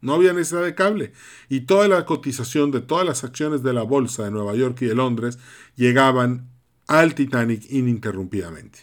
No 0.00 0.14
había 0.14 0.32
necesidad 0.32 0.62
de 0.62 0.74
cable. 0.74 1.12
Y 1.48 1.62
toda 1.62 1.88
la 1.88 2.04
cotización 2.04 2.70
de 2.70 2.80
todas 2.80 3.06
las 3.06 3.24
acciones 3.24 3.62
de 3.62 3.72
la 3.72 3.82
bolsa 3.82 4.24
de 4.24 4.30
Nueva 4.30 4.54
York 4.54 4.82
y 4.82 4.86
de 4.86 4.94
Londres 4.94 5.38
llegaban 5.76 6.48
al 6.86 7.14
Titanic 7.14 7.64
ininterrumpidamente. 7.70 8.80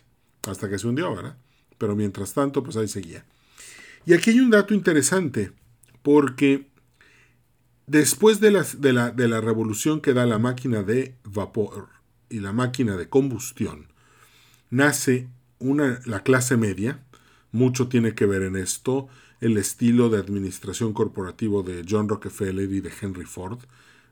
Hasta 0.48 0.70
que 0.70 0.80
se 0.80 0.88
hundió, 0.88 1.16
¿verdad? 1.16 1.38
Pero 1.78 1.96
mientras 1.96 2.34
tanto, 2.34 2.64
pues 2.64 2.76
ahí 2.78 2.88
seguía. 2.88 3.26
Y 4.06 4.14
aquí 4.14 4.32
hay 4.32 4.40
un 4.40 4.50
dato 4.50 4.74
interesante, 4.74 5.52
porque 6.02 6.71
Después 7.92 8.40
de 8.40 8.52
la, 8.52 8.64
de, 8.64 9.28
la, 9.28 9.42
revolución 9.42 10.00
que 10.00 10.14
da 10.14 10.26
la 10.26 10.40
máquina 10.40 10.82
de 10.82 11.18
vapor 11.26 11.90
y 12.30 12.40
la 12.40 12.54
máquina 12.54 12.96
de 12.96 13.10
combustión, 13.10 13.88
nace 14.70 15.28
una, 15.60 16.00
la 16.06 16.24
clase 16.24 16.56
media. 16.56 17.04
Mucho 17.52 17.90
tiene 17.90 18.16
que 18.16 18.26
ver 18.26 18.44
en 18.44 18.56
esto 18.56 19.10
el 19.42 19.58
estilo 19.58 20.10
de 20.10 20.20
administración 20.20 20.94
corporativo 20.94 21.64
de 21.64 21.84
John 21.86 22.08
Rockefeller 22.08 22.72
y 22.72 22.80
de 22.80 22.94
Henry 23.02 23.26
Ford. 23.26 23.60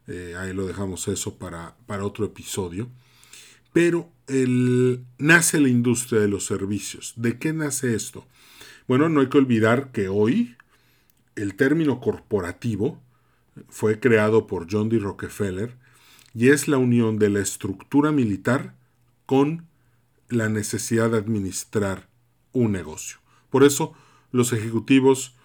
Eh, 0.08 0.36
ahí 0.38 0.52
lo 0.52 0.68
dejamos 0.68 1.08
eso 1.08 1.38
para, 1.38 1.78
para 1.86 2.04
otro 2.04 2.26
episodio. 2.26 2.90
Pero 3.72 4.10
el, 4.28 5.06
nace 5.20 5.58
la 5.58 5.70
industria 5.70 6.20
de 6.20 6.28
los 6.28 6.46
servicios. 6.46 7.14
¿De 7.16 7.40
qué 7.40 7.54
nace 7.54 7.96
esto? 7.96 8.28
Bueno, 8.90 9.08
no 9.08 9.22
hay 9.22 9.30
que 9.30 9.38
olvidar 9.38 9.94
que 9.94 10.10
hoy 10.10 10.58
el 11.38 11.56
término 11.56 12.02
corporativo 12.02 13.02
fue 13.68 14.00
creado 14.00 14.48
por 14.48 14.68
John 14.72 14.90
D. 14.90 15.00
Rockefeller 15.00 15.76
y 16.34 16.50
es 16.50 16.68
la 16.68 16.78
unión 16.78 17.20
de 17.20 17.30
la 17.30 17.40
estructura 17.40 18.12
militar 18.12 18.76
con 19.26 19.68
la 20.30 20.50
necesidad 20.50 21.12
de 21.12 21.18
administrar 21.18 22.08
un 22.54 22.72
negocio. 22.72 23.18
Por 23.50 23.64
eso 23.64 23.94
los 24.32 24.54
ejecutivos 24.54 25.36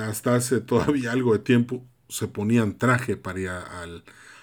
hasta 0.00 0.34
hace 0.34 0.60
todavía 0.60 1.12
algo 1.12 1.32
de 1.32 1.40
tiempo 1.40 1.84
se 2.08 2.28
ponían 2.28 2.78
traje 2.78 3.16
para 3.16 3.40
ir 3.40 3.48
a, 3.48 3.86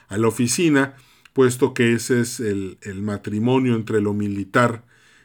la 0.09 0.27
oficina, 0.27 0.95
puesto 1.33 1.73
que 1.73 1.93
ese 1.93 2.21
es 2.21 2.39
el, 2.39 2.77
el 2.81 3.01
matrimonio 3.01 3.75
entre 3.75 4.01
lo 4.01 4.13
militar 4.13 4.83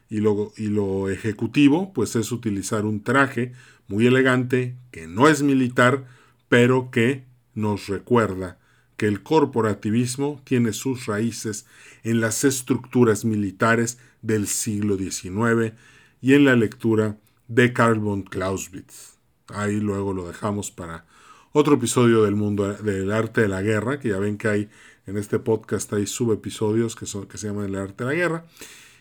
y 0.09 0.21
lo, 0.21 0.53
y 0.57 0.69
lo 0.69 1.11
ejecutivo, 1.11 1.93
pues 1.93 2.17
es 2.17 2.33
utilizar 2.33 2.87
un 2.87 3.03
traje 3.03 3.53
muy 3.87 4.07
elegante, 4.07 4.77
que 4.91 5.07
no 5.07 5.29
es 5.29 5.43
militar, 5.43 6.07
pero 6.49 6.91
que 6.91 7.28
nos 7.55 7.87
recuerda 7.89 8.59
que 8.97 9.07
el 9.07 9.23
corporativismo 9.23 10.41
tiene 10.45 10.73
sus 10.73 11.07
raíces 11.07 11.67
en 12.03 12.21
las 12.21 12.45
estructuras 12.45 13.25
militares 13.25 13.99
del 14.23 14.49
siglo 14.49 14.97
XIX 14.97 15.75
y 16.21 16.35
en 16.35 16.45
la 16.45 16.57
lectura 16.57 17.17
de 17.47 17.73
Carl 17.73 18.01
von 18.01 18.23
Clausewitz. 18.23 19.19
Ahí 19.49 19.81
luego 19.81 20.13
lo 20.13 20.27
dejamos 20.27 20.71
para 20.71 21.07
otro 21.53 21.77
episodio 21.77 22.25
del 22.25 22.35
mundo 22.35 22.73
del 22.73 23.13
arte 23.13 23.43
de 23.43 23.49
la 23.49 23.63
guerra, 23.63 23.99
que 23.99 24.09
ya 24.09 24.19
ven 24.19 24.37
que 24.37 24.49
hay 24.49 24.69
en 25.09 25.17
este 25.17 25.39
podcast 25.39 25.91
hay 25.95 26.07
subepisodios 26.07 26.95
que, 26.95 27.07
son, 27.07 27.27
que 27.27 27.39
se 27.39 27.47
llaman 27.47 27.65
el 27.65 27.77
arte 27.77 28.05
de 28.05 28.11
la 28.11 28.15
guerra. 28.15 28.45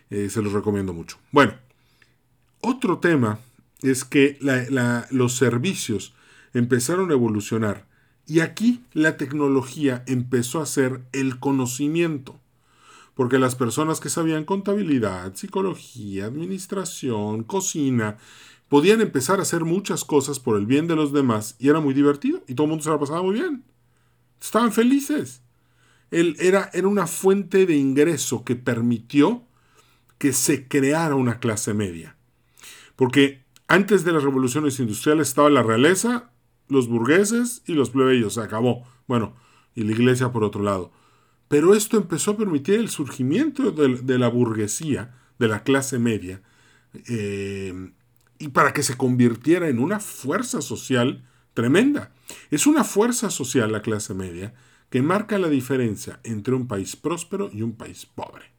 Eh, 0.08 0.30
se 0.30 0.40
los 0.40 0.54
recomiendo 0.54 0.94
mucho. 0.94 1.18
Bueno, 1.32 1.52
otro 2.62 2.98
tema 2.98 3.40
es 3.82 4.04
que 4.06 4.38
los 5.10 5.36
servicios 5.36 6.14
empezaron 6.54 7.10
a 7.10 7.12
evolucionar 7.12 7.84
y 8.28 8.40
aquí 8.40 8.84
la 8.92 9.16
tecnología 9.16 10.04
empezó 10.06 10.60
a 10.60 10.66
ser 10.66 11.00
el 11.12 11.40
conocimiento, 11.40 12.38
porque 13.14 13.38
las 13.38 13.56
personas 13.56 14.00
que 14.00 14.10
sabían 14.10 14.44
contabilidad, 14.44 15.34
psicología, 15.34 16.26
administración, 16.26 17.42
cocina, 17.42 18.18
podían 18.68 19.00
empezar 19.00 19.38
a 19.38 19.42
hacer 19.42 19.64
muchas 19.64 20.04
cosas 20.04 20.40
por 20.40 20.58
el 20.58 20.66
bien 20.66 20.86
de 20.86 20.94
los 20.94 21.14
demás 21.14 21.56
y 21.58 21.70
era 21.70 21.80
muy 21.80 21.94
divertido 21.94 22.44
y 22.46 22.54
todo 22.54 22.66
el 22.66 22.68
mundo 22.68 22.84
se 22.84 22.90
la 22.90 22.98
pasaba 22.98 23.22
muy 23.22 23.32
bien. 23.32 23.64
Estaban 24.38 24.72
felices. 24.72 25.40
Él 26.10 26.36
era, 26.38 26.70
era 26.74 26.86
una 26.86 27.06
fuente 27.06 27.64
de 27.64 27.76
ingreso 27.76 28.44
que 28.44 28.56
permitió 28.56 29.42
que 30.18 30.34
se 30.34 30.68
creara 30.68 31.14
una 31.14 31.40
clase 31.40 31.72
media. 31.72 32.16
Porque 32.94 33.42
antes 33.68 34.04
de 34.04 34.12
las 34.12 34.22
revoluciones 34.22 34.78
industriales 34.80 35.28
estaba 35.28 35.48
la 35.48 35.62
realeza 35.62 36.30
los 36.68 36.88
burgueses 36.88 37.62
y 37.66 37.72
los 37.72 37.90
plebeyos, 37.90 38.34
se 38.34 38.40
acabó. 38.40 38.84
Bueno, 39.06 39.34
y 39.74 39.84
la 39.84 39.92
iglesia 39.92 40.32
por 40.32 40.44
otro 40.44 40.62
lado. 40.62 40.92
Pero 41.48 41.74
esto 41.74 41.96
empezó 41.96 42.32
a 42.32 42.36
permitir 42.36 42.74
el 42.74 42.90
surgimiento 42.90 43.70
de, 43.70 44.18
la 44.18 44.28
burguesía, 44.28 45.14
de 45.38 45.48
la 45.48 45.62
clase 45.62 45.98
media, 45.98 46.42
eh, 47.08 47.90
y 48.38 48.48
para 48.48 48.72
que 48.72 48.82
se 48.82 48.96
convirtiera 48.96 49.68
en 49.68 49.78
una 49.78 49.98
fuerza 49.98 50.60
social 50.60 51.24
tremenda. 51.54 52.12
Es 52.50 52.66
una 52.66 52.84
fuerza 52.84 53.30
social 53.30 53.72
la 53.72 53.82
clase 53.82 54.14
media 54.14 54.54
que 54.90 55.02
marca 55.02 55.38
la 55.38 55.48
diferencia 55.48 56.20
entre 56.22 56.54
un 56.54 56.66
país 56.66 56.96
próspero 56.96 57.50
y 57.52 57.62
un 57.62 57.72
país 57.72 58.06
pobre. 58.06 58.52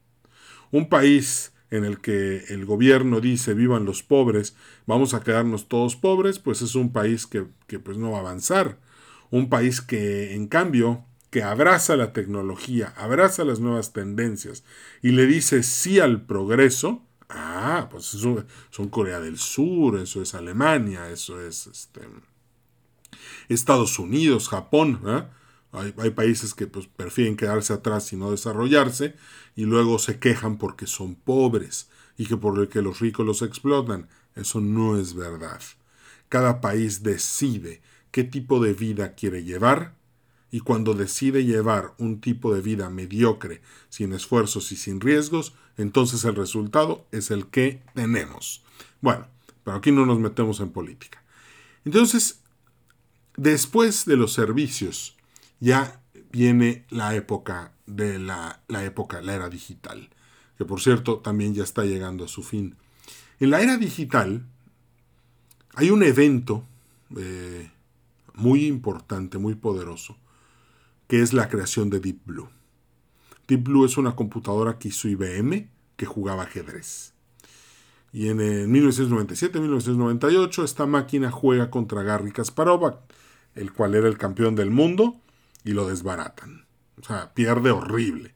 Un 0.70 0.88
país 0.88 1.52
en 1.70 1.84
el 1.84 2.00
que 2.00 2.44
el 2.48 2.64
gobierno 2.66 3.20
dice 3.20 3.54
vivan 3.54 3.84
los 3.84 4.02
pobres, 4.02 4.56
vamos 4.86 5.14
a 5.14 5.20
quedarnos 5.20 5.68
todos 5.68 5.96
pobres, 5.96 6.38
pues 6.38 6.62
es 6.62 6.74
un 6.74 6.92
país 6.92 7.26
que, 7.26 7.46
que 7.66 7.78
pues 7.78 7.96
no 7.96 8.12
va 8.12 8.18
a 8.18 8.20
avanzar. 8.20 8.78
Un 9.30 9.48
país 9.48 9.80
que 9.80 10.34
en 10.34 10.48
cambio 10.48 11.04
que 11.30 11.42
abraza 11.44 11.96
la 11.96 12.12
tecnología, 12.12 12.92
abraza 12.96 13.44
las 13.44 13.60
nuevas 13.60 13.92
tendencias 13.92 14.64
y 15.00 15.12
le 15.12 15.26
dice 15.26 15.62
sí 15.62 16.00
al 16.00 16.22
progreso, 16.22 17.04
ah, 17.28 17.88
pues 17.90 18.14
eso 18.14 18.44
son 18.70 18.88
Corea 18.88 19.20
del 19.20 19.38
Sur, 19.38 19.98
eso 20.00 20.22
es 20.22 20.34
Alemania, 20.34 21.08
eso 21.10 21.40
es 21.40 21.68
este, 21.68 22.00
Estados 23.48 23.98
Unidos, 23.98 24.48
Japón, 24.48 25.00
¿eh? 25.06 25.22
Hay, 25.72 26.10
países 26.10 26.54
que 26.54 26.66
pues, 26.66 26.86
prefieren 26.86 27.36
quedarse 27.36 27.72
atrás 27.72 28.12
y 28.12 28.16
no 28.16 28.30
desarrollarse 28.30 29.14
y 29.54 29.64
luego 29.64 29.98
se 29.98 30.18
quejan 30.18 30.58
porque 30.58 30.86
son 30.86 31.14
pobres 31.14 31.88
y 32.16 32.26
que 32.26 32.36
por 32.36 32.58
el 32.58 32.68
que 32.68 32.82
los 32.82 32.98
ricos 33.00 33.24
los 33.24 33.42
explotan. 33.42 34.08
Eso 34.34 34.60
no 34.60 34.98
es 34.98 35.14
verdad. 35.14 35.60
Cada 36.28 36.60
país 36.60 37.02
decide 37.02 37.82
qué 38.10 38.24
tipo 38.24 38.60
de 38.60 38.74
vida 38.74 39.14
quiere 39.14 39.44
llevar 39.44 39.94
y 40.50 40.60
cuando 40.60 40.94
decide 40.94 41.44
llevar 41.44 41.94
un 41.98 42.20
tipo 42.20 42.52
de 42.52 42.60
vida 42.60 42.90
mediocre, 42.90 43.62
sin 43.88 44.12
esfuerzos 44.12 44.72
y 44.72 44.76
sin 44.76 45.00
riesgos, 45.00 45.54
entonces 45.76 46.24
el 46.24 46.34
resultado 46.34 47.06
es 47.12 47.30
el 47.30 47.46
que 47.46 47.82
tenemos. 47.94 48.64
Bueno, 49.00 49.28
pero 49.62 49.76
aquí 49.76 49.92
no 49.92 50.06
nos 50.06 50.18
metemos 50.18 50.58
en 50.58 50.70
política. 50.70 51.22
Entonces, 51.84 52.40
después 53.36 54.04
de 54.04 54.16
los 54.16 54.32
servicios, 54.32 55.16
ya 55.60 56.00
viene 56.32 56.84
la 56.90 57.14
época 57.14 57.72
de 57.86 58.18
la, 58.18 58.60
época, 58.68 59.20
la 59.20 59.34
era 59.34 59.48
digital, 59.48 60.08
que 60.56 60.64
por 60.64 60.80
cierto 60.80 61.18
también 61.18 61.54
ya 61.54 61.62
está 61.62 61.84
llegando 61.84 62.24
a 62.24 62.28
su 62.28 62.42
fin. 62.42 62.74
En 63.38 63.50
la 63.50 63.60
era 63.60 63.76
digital 63.76 64.44
hay 65.74 65.90
un 65.90 66.02
evento 66.02 66.64
eh, 67.16 67.70
muy 68.34 68.66
importante, 68.66 69.38
muy 69.38 69.54
poderoso, 69.54 70.16
que 71.08 71.22
es 71.22 71.32
la 71.32 71.48
creación 71.48 71.90
de 71.90 72.00
Deep 72.00 72.20
Blue. 72.24 72.48
Deep 73.48 73.64
Blue 73.64 73.84
es 73.84 73.98
una 73.98 74.16
computadora 74.16 74.78
que 74.78 74.88
hizo 74.88 75.08
IBM 75.08 75.68
que 75.96 76.06
jugaba 76.06 76.44
ajedrez. 76.44 77.12
Y 78.12 78.28
en 78.28 78.38
1997-1998 78.38 80.64
esta 80.64 80.86
máquina 80.86 81.30
juega 81.30 81.70
contra 81.70 82.02
Garry 82.02 82.32
Kasparov, 82.32 82.98
el 83.54 83.72
cual 83.72 83.94
era 83.94 84.08
el 84.08 84.18
campeón 84.18 84.56
del 84.56 84.70
mundo, 84.70 85.20
y 85.64 85.72
lo 85.72 85.88
desbaratan. 85.88 86.66
O 87.00 87.04
sea, 87.04 87.32
pierde 87.34 87.70
horrible. 87.70 88.34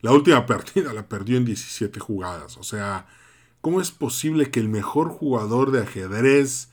La 0.00 0.12
última 0.12 0.46
partida 0.46 0.92
la 0.92 1.08
perdió 1.08 1.36
en 1.36 1.44
17 1.44 1.98
jugadas. 2.00 2.56
O 2.56 2.62
sea, 2.62 3.06
¿cómo 3.60 3.80
es 3.80 3.90
posible 3.90 4.50
que 4.50 4.60
el 4.60 4.68
mejor 4.68 5.08
jugador 5.08 5.70
de 5.70 5.82
ajedrez 5.82 6.68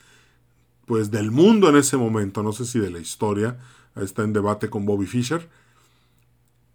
pues 0.85 1.09
del 1.09 1.31
mundo 1.31 1.69
en 1.69 1.77
ese 1.77 1.95
momento, 1.95 2.43
no 2.43 2.51
sé 2.51 2.65
si 2.65 2.77
de 2.77 2.89
la 2.89 2.99
historia, 2.99 3.57
está 3.95 4.23
en 4.23 4.33
debate 4.33 4.69
con 4.69 4.85
Bobby 4.85 5.05
Fischer, 5.05 5.47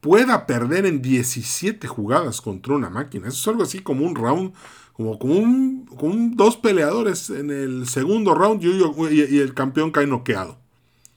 pueda 0.01 0.47
perder 0.47 0.87
en 0.87 1.03
17 1.03 1.87
jugadas 1.87 2.41
contra 2.41 2.75
una 2.75 2.89
máquina. 2.89 3.29
Eso 3.29 3.39
es 3.41 3.49
algo 3.49 3.63
así 3.63 3.81
como 3.81 4.07
un 4.07 4.15
round, 4.15 4.55
como, 4.93 5.19
como, 5.19 5.35
un, 5.35 6.35
dos 6.37 6.57
peleadores 6.57 7.29
en 7.29 7.51
el 7.51 7.87
segundo 7.89 8.35
round 8.35 8.63
y, 8.63 9.39
el 9.39 9.53
campeón 9.53 9.91
cae 9.91 10.07
noqueado. 10.07 10.59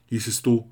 Dices 0.09 0.41
tú, 0.41 0.65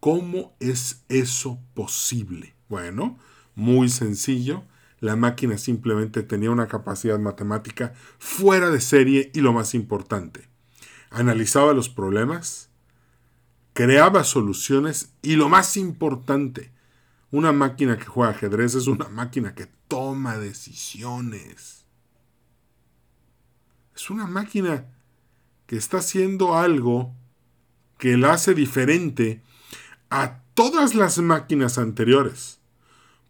¿cómo 0.00 0.56
es 0.58 1.04
eso 1.08 1.60
posible? 1.74 2.54
Bueno, 2.68 3.18
muy 3.54 3.88
sencillo. 3.88 4.64
La 4.98 5.16
máquina 5.16 5.56
simplemente 5.56 6.22
tenía 6.22 6.50
una 6.50 6.68
capacidad 6.68 7.18
matemática 7.18 7.94
fuera 8.18 8.70
de 8.70 8.80
serie 8.80 9.30
y 9.34 9.40
lo 9.40 9.52
más 9.52 9.74
importante, 9.74 10.48
analizaba 11.10 11.72
los 11.72 11.88
problemas, 11.88 12.68
creaba 13.72 14.24
soluciones 14.24 15.12
y 15.22 15.36
lo 15.36 15.48
más 15.48 15.76
importante, 15.76 16.72
una 17.30 17.52
máquina 17.52 17.96
que 17.96 18.04
juega 18.04 18.32
ajedrez 18.32 18.74
es 18.74 18.88
una 18.88 19.08
máquina 19.08 19.54
que 19.54 19.68
toma 19.88 20.36
decisiones. 20.36 21.86
Es 23.94 24.10
una 24.10 24.26
máquina 24.26 24.86
que 25.66 25.76
está 25.76 25.98
haciendo 25.98 26.58
algo 26.58 27.14
que 27.98 28.16
la 28.16 28.32
hace 28.32 28.54
diferente 28.54 29.42
a 30.10 30.42
todas 30.54 30.94
las 30.94 31.18
máquinas 31.18 31.78
anteriores. 31.78 32.58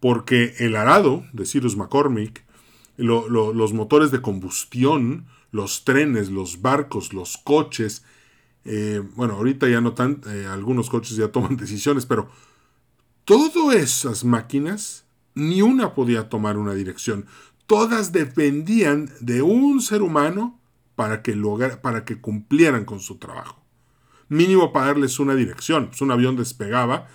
Porque 0.01 0.55
el 0.59 0.77
arado 0.77 1.25
de 1.33 1.45
Cyrus 1.45 1.77
McCormick, 1.77 2.45
los 2.97 3.73
motores 3.73 4.11
de 4.11 4.23
combustión, 4.23 5.27
los 5.53 5.85
trenes, 5.85 6.31
los 6.31 6.63
barcos, 6.63 7.13
los 7.13 7.37
coches. 7.37 8.05
Eh, 8.65 9.03
bueno, 9.15 9.35
ahorita 9.35 9.69
ya 9.69 9.81
no 9.81 9.93
tan, 9.93 10.21
eh, 10.27 10.47
algunos 10.51 10.91
coches 10.91 11.17
ya 11.17 11.29
toman 11.29 11.57
decisiones, 11.59 12.07
pero 12.07 12.31
todas 13.25 13.77
esas 13.77 14.25
máquinas, 14.25 15.05
ni 15.35 15.63
una 15.63 15.95
podía 15.95 16.29
tomar 16.29 16.57
una 16.57 16.75
dirección. 16.75 17.27
Todas 17.67 18.13
dependían 18.13 19.11
de 19.21 19.43
un 19.43 19.81
ser 19.81 20.03
humano 20.03 20.59
para 20.97 21.23
que, 21.23 21.37
para 21.83 22.05
que 22.05 22.21
cumplieran 22.21 22.85
con 22.85 23.01
su 23.01 23.17
trabajo. 23.17 23.60
Mínimo 24.31 24.73
para 24.73 24.87
darles 24.87 25.19
una 25.19 25.35
dirección. 25.35 25.89
Pues 25.89 26.01
un 26.01 26.11
avión 26.11 26.37
despegaba, 26.37 27.09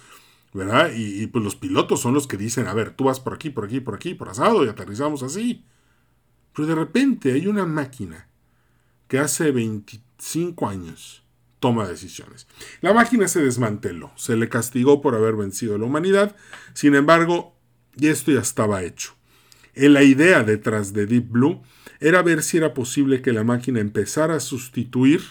¿verdad? 0.54 0.92
Y, 0.96 1.26
pues 1.28 1.44
los 1.44 1.56
pilotos 1.56 2.02
son 2.02 2.14
los 2.14 2.28
que 2.28 2.38
dicen, 2.38 2.68
a 2.68 2.74
ver, 2.74 2.92
tú 2.92 3.06
vas 3.06 3.20
por 3.20 3.34
aquí, 3.34 3.50
por 3.50 3.66
aquí, 3.66 3.80
por 3.80 3.96
aquí, 3.96 4.14
por 4.14 4.30
asado 4.30 4.64
y 4.64 4.68
aterrizamos 4.68 5.24
así. 5.24 5.66
Pero 6.54 6.68
de 6.68 6.76
repente 6.76 7.32
hay 7.32 7.48
una 7.48 7.66
máquina 7.66 8.28
que 9.08 9.18
hace 9.18 9.52
25 9.52 10.68
años 10.68 11.24
toma 11.60 11.88
decisiones. 11.88 12.48
La 12.82 12.94
máquina 12.94 13.28
se 13.28 13.42
desmanteló, 13.42 14.12
se 14.18 14.36
le 14.36 14.50
castigó 14.50 15.02
por 15.02 15.16
haber 15.16 15.36
vencido 15.36 15.76
a 15.76 15.78
la 15.78 15.86
humanidad, 15.86 16.36
sin 16.74 16.96
embargo, 16.96 17.56
y 17.96 18.08
esto 18.08 18.32
ya 18.32 18.42
estaba 18.42 18.84
hecho. 18.84 19.14
La 19.74 20.04
idea 20.04 20.44
detrás 20.44 20.94
de 20.94 21.06
Deep 21.06 21.30
Blue 21.30 21.62
era 22.00 22.22
ver 22.22 22.44
si 22.44 22.58
era 22.58 22.74
posible 22.74 23.22
que 23.22 23.34
la 23.34 23.44
máquina 23.44 23.80
empezara 23.80 24.36
a 24.36 24.40
sustituir 24.40 25.22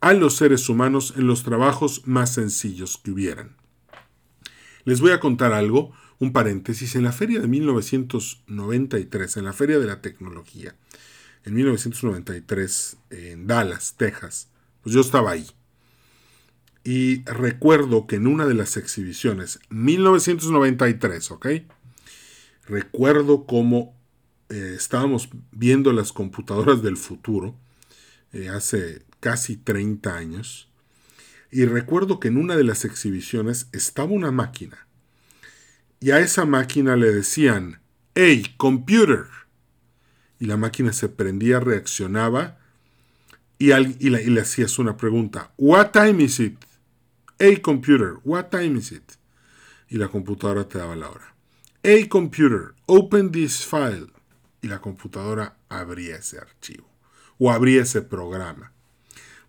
a 0.00 0.12
los 0.12 0.36
seres 0.36 0.68
humanos 0.68 1.14
en 1.16 1.26
los 1.26 1.42
trabajos 1.42 2.02
más 2.06 2.34
sencillos 2.34 3.00
que 3.02 3.10
hubieran. 3.10 3.56
Les 4.84 5.00
voy 5.00 5.10
a 5.10 5.20
contar 5.20 5.52
algo 5.52 5.92
un 6.18 6.32
paréntesis, 6.32 6.94
en 6.94 7.04
la 7.04 7.12
feria 7.12 7.40
de 7.40 7.48
1993, 7.48 9.36
en 9.36 9.44
la 9.44 9.52
feria 9.52 9.78
de 9.78 9.86
la 9.86 10.00
tecnología, 10.00 10.74
en 11.44 11.54
1993, 11.54 12.96
en 13.10 13.46
Dallas, 13.46 13.96
Texas, 13.96 14.48
pues 14.82 14.94
yo 14.94 15.00
estaba 15.00 15.32
ahí. 15.32 15.46
Y 16.84 17.24
recuerdo 17.24 18.06
que 18.06 18.16
en 18.16 18.26
una 18.26 18.46
de 18.46 18.54
las 18.54 18.76
exhibiciones, 18.76 19.60
1993, 19.70 21.30
¿ok? 21.32 21.46
Recuerdo 22.66 23.44
cómo 23.44 23.94
eh, 24.48 24.74
estábamos 24.76 25.28
viendo 25.50 25.92
las 25.92 26.12
computadoras 26.12 26.82
del 26.82 26.96
futuro, 26.96 27.54
eh, 28.32 28.48
hace 28.48 29.05
casi 29.26 29.56
30 29.56 30.16
años, 30.16 30.68
y 31.50 31.64
recuerdo 31.64 32.20
que 32.20 32.28
en 32.28 32.36
una 32.36 32.54
de 32.54 32.62
las 32.62 32.84
exhibiciones 32.84 33.66
estaba 33.72 34.12
una 34.12 34.30
máquina 34.30 34.86
y 35.98 36.12
a 36.12 36.20
esa 36.20 36.44
máquina 36.44 36.94
le 36.94 37.12
decían, 37.12 37.80
¡Hey, 38.14 38.54
computer! 38.56 39.24
Y 40.38 40.46
la 40.46 40.56
máquina 40.56 40.92
se 40.92 41.08
prendía, 41.08 41.58
reaccionaba 41.58 42.60
y, 43.58 43.72
le 43.72 44.40
hacías 44.40 44.78
una 44.78 44.96
pregunta, 44.96 45.52
¿What 45.56 45.90
time 45.90 46.22
is 46.22 46.38
it? 46.38 46.64
Hey, 47.40 47.56
computer, 47.56 48.18
what 48.22 48.50
time 48.50 48.78
is 48.78 48.92
it? 48.92 49.14
Y 49.88 49.96
la 49.96 50.06
computadora 50.06 50.68
te 50.68 50.78
daba 50.78 50.94
la 50.94 51.10
hora. 51.10 51.34
Hey, 51.82 52.06
computer, 52.06 52.76
open 52.86 53.32
this 53.32 53.66
file. 53.66 54.06
Y 54.62 54.68
la 54.68 54.80
computadora 54.80 55.56
abría 55.68 56.14
ese 56.14 56.38
archivo 56.38 56.88
o 57.40 57.50
abría 57.50 57.82
ese 57.82 58.02
programa. 58.02 58.72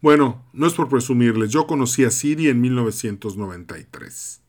Bueno, 0.02 0.46
no 0.54 0.68
es 0.68 0.74
por 0.74 0.90
presumirles, 0.90 1.50
yo 1.50 1.66
conocí 1.66 2.06
a 2.06 2.12
Siri 2.12 2.50
en 2.50 2.62
1993. 2.62 4.42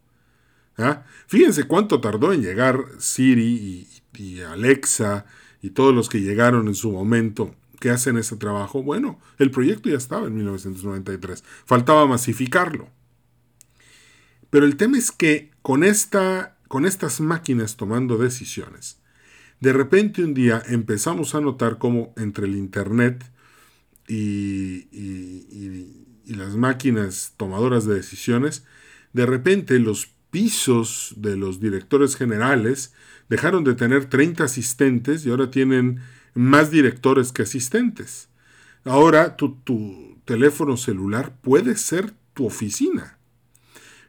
¿Ah? 0.77 1.05
Fíjense 1.27 1.65
cuánto 1.65 2.01
tardó 2.01 2.33
en 2.33 2.43
llegar 2.43 2.85
Siri 2.99 3.89
y, 4.15 4.41
Alexa 4.41 5.27
y 5.63 5.71
todos 5.71 5.95
los 5.95 6.09
que 6.09 6.21
llegaron 6.21 6.67
en 6.69 6.75
su 6.75 6.91
momento 6.91 7.55
que 7.81 7.91
hacen 7.91 8.17
ese 8.17 8.37
trabajo. 8.37 8.83
Bueno, 8.83 9.21
el 9.39 9.51
proyecto 9.51 9.89
ya 9.89 9.97
estaba 9.97 10.27
en 10.27 10.35
1993. 10.35 11.45
Faltaba 11.65 12.07
masificarlo. 12.07 12.91
Pero 14.51 14.67
el 14.67 14.77
tema 14.77 14.99
es 14.99 15.13
que 15.13 15.51
con, 15.63 15.85
esta, 15.85 16.57
con 16.67 16.85
estas 16.85 17.21
máquinas 17.21 17.77
tomando 17.77 18.17
decisiones, 18.17 19.01
de 19.61 19.73
repente 19.73 20.25
un 20.25 20.35
día 20.35 20.63
empezamos 20.67 21.35
a 21.35 21.41
notar 21.41 21.79
cómo 21.79 22.13
entre 22.17 22.47
el 22.47 22.57
Internet 22.57 23.25
y, 24.09 24.89
y 26.25 26.35
las 26.35 26.57
máquinas 26.57 27.35
tomadoras 27.37 27.87
de 27.87 27.95
decisiones, 27.95 28.65
de 29.13 29.27
repente 29.27 29.79
los 29.79 30.11
pisos 30.31 31.15
de 31.17 31.37
los 31.37 31.61
directores 31.61 32.17
generales 32.17 32.93
dejaron 33.29 33.65
de 33.65 33.75
tener 33.75 34.07
30 34.07 34.45
asistentes 34.45 35.25
y 35.25 35.31
ahora 35.31 35.51
tienen 35.51 36.01
más 36.35 36.71
directores 36.71 37.33
que 37.33 37.43
asistentes. 37.43 38.29
Ahora 38.85 39.37
tu, 39.37 39.57
tu 39.65 40.19
teléfono 40.25 40.77
celular 40.77 41.35
puede 41.41 41.77
ser 41.77 42.13
tu 42.35 42.47
oficina. 42.47 43.19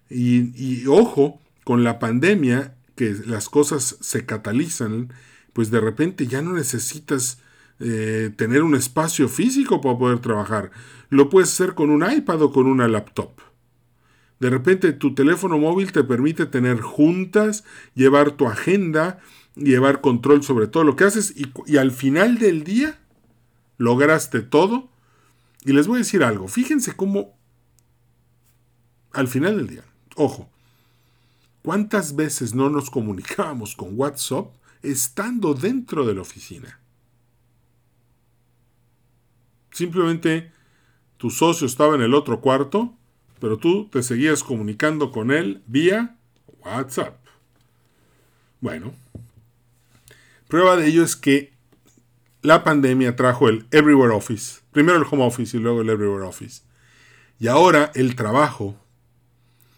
Y, 0.10 0.52
y, 0.56 0.86
ojo, 0.88 1.40
con 1.64 1.84
la 1.84 2.00
pandemia, 2.00 2.76
que 2.96 3.16
las 3.26 3.48
cosas 3.48 3.98
se 4.02 4.26
catalizan, 4.26 5.14
pues 5.54 5.72
de 5.72 5.80
repente 5.80 6.28
ya 6.28 6.42
no 6.42 6.54
necesitas 6.54 7.40
eh, 7.80 8.32
tener 8.36 8.64
un 8.64 8.76
espacio 8.76 9.30
físico 9.30 9.82
para 9.82 9.98
poder 9.98 10.20
trabajar. 10.20 10.72
Lo 11.10 11.30
puedes 11.30 11.52
hacer 11.52 11.76
con 11.76 11.90
un 11.90 12.10
iPad 12.10 12.42
o 12.42 12.52
con 12.52 12.68
una 12.68 12.88
laptop. 12.88 13.32
De 14.40 14.50
repente 14.50 14.94
tu 14.94 15.14
teléfono 15.16 15.58
móvil 15.58 15.92
te 15.92 16.04
permite 16.04 16.46
tener 16.46 16.82
juntas, 16.82 17.64
llevar 17.94 18.32
tu 18.32 18.48
agenda, 18.48 19.20
llevar 19.56 20.02
control 20.02 20.44
sobre 20.44 20.68
todo 20.68 20.84
lo 20.84 20.96
que 20.96 21.04
haces 21.04 21.34
y, 21.36 21.52
y 21.66 21.78
al 21.78 21.92
final 21.92 22.38
del 22.38 22.64
día 22.64 23.00
lograste 23.78 24.42
todo. 24.42 24.90
Y 25.66 25.74
les 25.74 25.88
voy 25.88 25.98
a 25.98 26.00
decir 26.00 26.24
algo, 26.24 26.48
fíjense 26.48 26.96
cómo 26.96 27.38
al 29.12 29.28
final 29.28 29.58
del 29.58 29.68
día, 29.68 29.84
ojo, 30.16 30.50
¿cuántas 31.64 32.16
veces 32.16 32.54
no 32.54 32.70
nos 32.70 32.90
comunicábamos 32.90 33.76
con 33.76 33.98
WhatsApp 33.98 34.54
estando 34.82 35.54
dentro 35.54 36.06
de 36.06 36.14
la 36.14 36.22
oficina? 36.22 36.80
Simplemente 39.80 40.52
tu 41.16 41.30
socio 41.30 41.66
estaba 41.66 41.96
en 41.96 42.02
el 42.02 42.14
otro 42.14 42.42
cuarto, 42.42 42.94
pero 43.40 43.58
tú 43.58 43.88
te 43.90 44.04
seguías 44.04 44.44
comunicando 44.44 45.14
con 45.14 45.32
él 45.32 45.64
vía 45.68 46.18
WhatsApp. 46.66 47.16
Bueno, 48.60 48.94
prueba 50.50 50.76
de 50.76 50.88
ello 50.88 51.02
es 51.02 51.16
que 51.16 51.54
la 52.42 52.66
pandemia 52.66 53.16
trajo 53.16 53.48
el 53.48 53.68
Everywhere 53.72 54.14
Office, 54.14 54.60
primero 54.74 54.98
el 54.98 55.06
Home 55.10 55.24
Office 55.24 55.56
y 55.56 55.62
luego 55.62 55.80
el 55.80 55.90
Everywhere 55.90 56.28
Office. 56.28 56.64
Y 57.40 57.48
ahora 57.48 57.90
el 57.96 58.18
trabajo 58.18 58.76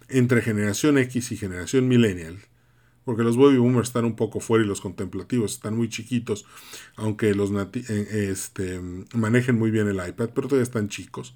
entre 0.09 0.41
generación 0.41 0.97
X 0.97 1.31
y 1.31 1.37
generación 1.37 1.87
millennial 1.87 2.39
porque 3.05 3.23
los 3.23 3.37
baby 3.37 3.57
boomers 3.57 3.89
están 3.89 4.05
un 4.05 4.15
poco 4.15 4.39
fuera 4.39 4.63
y 4.63 4.67
los 4.67 4.81
contemplativos 4.81 5.53
están 5.53 5.75
muy 5.75 5.89
chiquitos, 5.89 6.45
aunque 6.95 7.33
los 7.33 7.51
eh, 7.51 8.27
este, 8.29 8.79
manejen 9.13 9.57
muy 9.57 9.71
bien 9.71 9.87
el 9.87 9.95
iPad, 9.95 10.29
pero 10.33 10.47
todavía 10.47 10.63
están 10.63 10.89
chicos. 10.89 11.35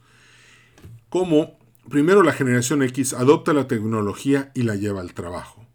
Como 1.09 1.57
primero 1.89 2.23
la 2.23 2.33
generación 2.33 2.83
X 2.83 3.13
adopta 3.13 3.53
la 3.53 3.67
tecnología 3.67 4.51
y 4.53 4.63
la 4.63 4.75
lleva 4.75 5.01
al 5.01 5.13
trabajo, 5.13 5.65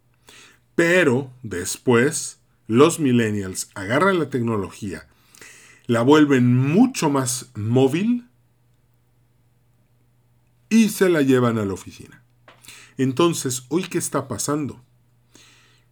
pero 0.75 1.33
después 1.43 2.41
los 2.67 3.01
millennials 3.01 3.71
agarran 3.75 4.19
la 4.19 4.31
tecnología, 4.31 5.09
la 5.87 6.03
vuelven 6.03 6.57
mucho 6.57 7.11
más 7.11 7.51
móvil 7.57 8.29
y 10.69 10.91
se 10.91 11.09
la 11.09 11.23
llevan 11.23 11.59
a 11.59 11.65
la 11.65 11.73
oficina. 11.73 12.23
Entonces, 12.97 13.65
¿hoy 13.71 13.83
qué 13.85 13.99
está 13.99 14.29
pasando? 14.29 14.85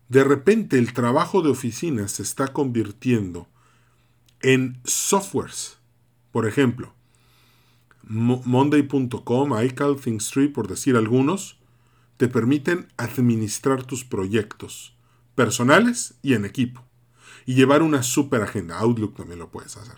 De 0.08 0.24
repente 0.24 0.78
el 0.78 0.92
trabajo 0.92 1.42
de 1.42 1.50
oficina 1.50 2.08
se 2.08 2.22
está 2.22 2.48
convirtiendo 2.48 3.46
en 4.40 4.80
softwares. 4.84 5.78
Por 6.32 6.46
ejemplo, 6.46 6.94
Monday.com, 8.04 9.62
iCal, 9.62 9.96
ThinkStreet, 9.96 10.52
por 10.52 10.68
decir 10.68 10.96
algunos, 10.96 11.58
te 12.16 12.28
permiten 12.28 12.88
administrar 12.96 13.84
tus 13.84 14.04
proyectos 14.04 14.96
personales 15.34 16.14
y 16.22 16.34
en 16.34 16.44
equipo. 16.44 16.84
Y 17.44 17.54
llevar 17.54 17.82
una 17.82 18.02
super 18.02 18.42
agenda. 18.42 18.78
Outlook 18.78 19.16
también 19.16 19.38
lo 19.38 19.50
puedes 19.50 19.76
hacer. 19.76 19.96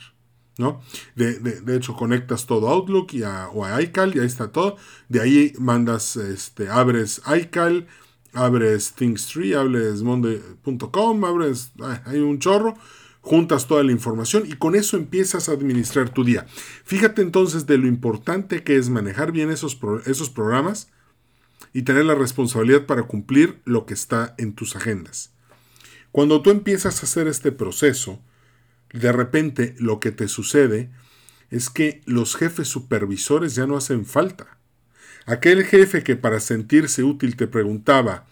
¿no? 0.58 0.82
De, 1.14 1.76
hecho, 1.76 1.96
conectas 1.96 2.46
todo 2.46 2.68
Outlook 2.68 3.14
y 3.14 3.22
o 3.22 3.64
a 3.64 3.80
iCal 3.82 4.14
y 4.14 4.20
ahí 4.20 4.26
está 4.26 4.52
todo. 4.52 4.76
De 5.08 5.20
ahí 5.20 5.52
mandas, 5.58 6.16
este, 6.16 6.68
abres 6.68 7.22
iCal, 7.26 7.88
abres 8.32 8.92
ThinkStree, 8.92 9.54
abres 9.54 10.02
Monday.com, 10.02 11.24
abres, 11.24 11.72
hay 12.04 12.18
un 12.18 12.38
chorro, 12.38 12.76
juntas 13.20 13.66
toda 13.66 13.82
la 13.82 13.92
información 13.92 14.44
y 14.46 14.54
con 14.54 14.74
eso 14.74 14.96
empiezas 14.96 15.48
a 15.48 15.52
administrar 15.52 16.10
tu 16.10 16.24
día. 16.24 16.46
Fíjate 16.84 17.22
entonces 17.22 17.66
de 17.66 17.78
lo 17.78 17.86
importante 17.86 18.62
que 18.62 18.76
es 18.76 18.88
manejar 18.88 19.32
bien 19.32 19.50
esos, 19.50 19.78
esos 20.06 20.30
programas 20.30 20.88
y 21.72 21.82
tener 21.82 22.04
la 22.04 22.14
responsabilidad 22.14 22.86
para 22.86 23.04
cumplir 23.04 23.60
lo 23.64 23.86
que 23.86 23.94
está 23.94 24.34
en 24.38 24.54
tus 24.54 24.76
agendas. 24.76 25.32
Cuando 26.12 26.42
tú 26.42 26.50
empiezas 26.50 27.00
a 27.00 27.06
hacer 27.06 27.28
este 27.28 27.52
proceso, 27.52 28.20
de 28.92 29.12
repente 29.12 29.76
lo 29.78 30.00
que 30.00 30.10
te 30.10 30.26
sucede 30.26 30.90
es 31.50 31.70
que 31.70 32.00
los 32.06 32.36
jefes 32.36 32.68
supervisores 32.68 33.54
ya 33.54 33.66
no 33.66 33.76
hacen 33.76 34.06
falta. 34.06 34.59
Aquel 35.26 35.64
jefe 35.64 36.02
que 36.02 36.16
para 36.16 36.40
sentirse 36.40 37.02
útil 37.02 37.36
te 37.36 37.46
preguntaba 37.46 38.26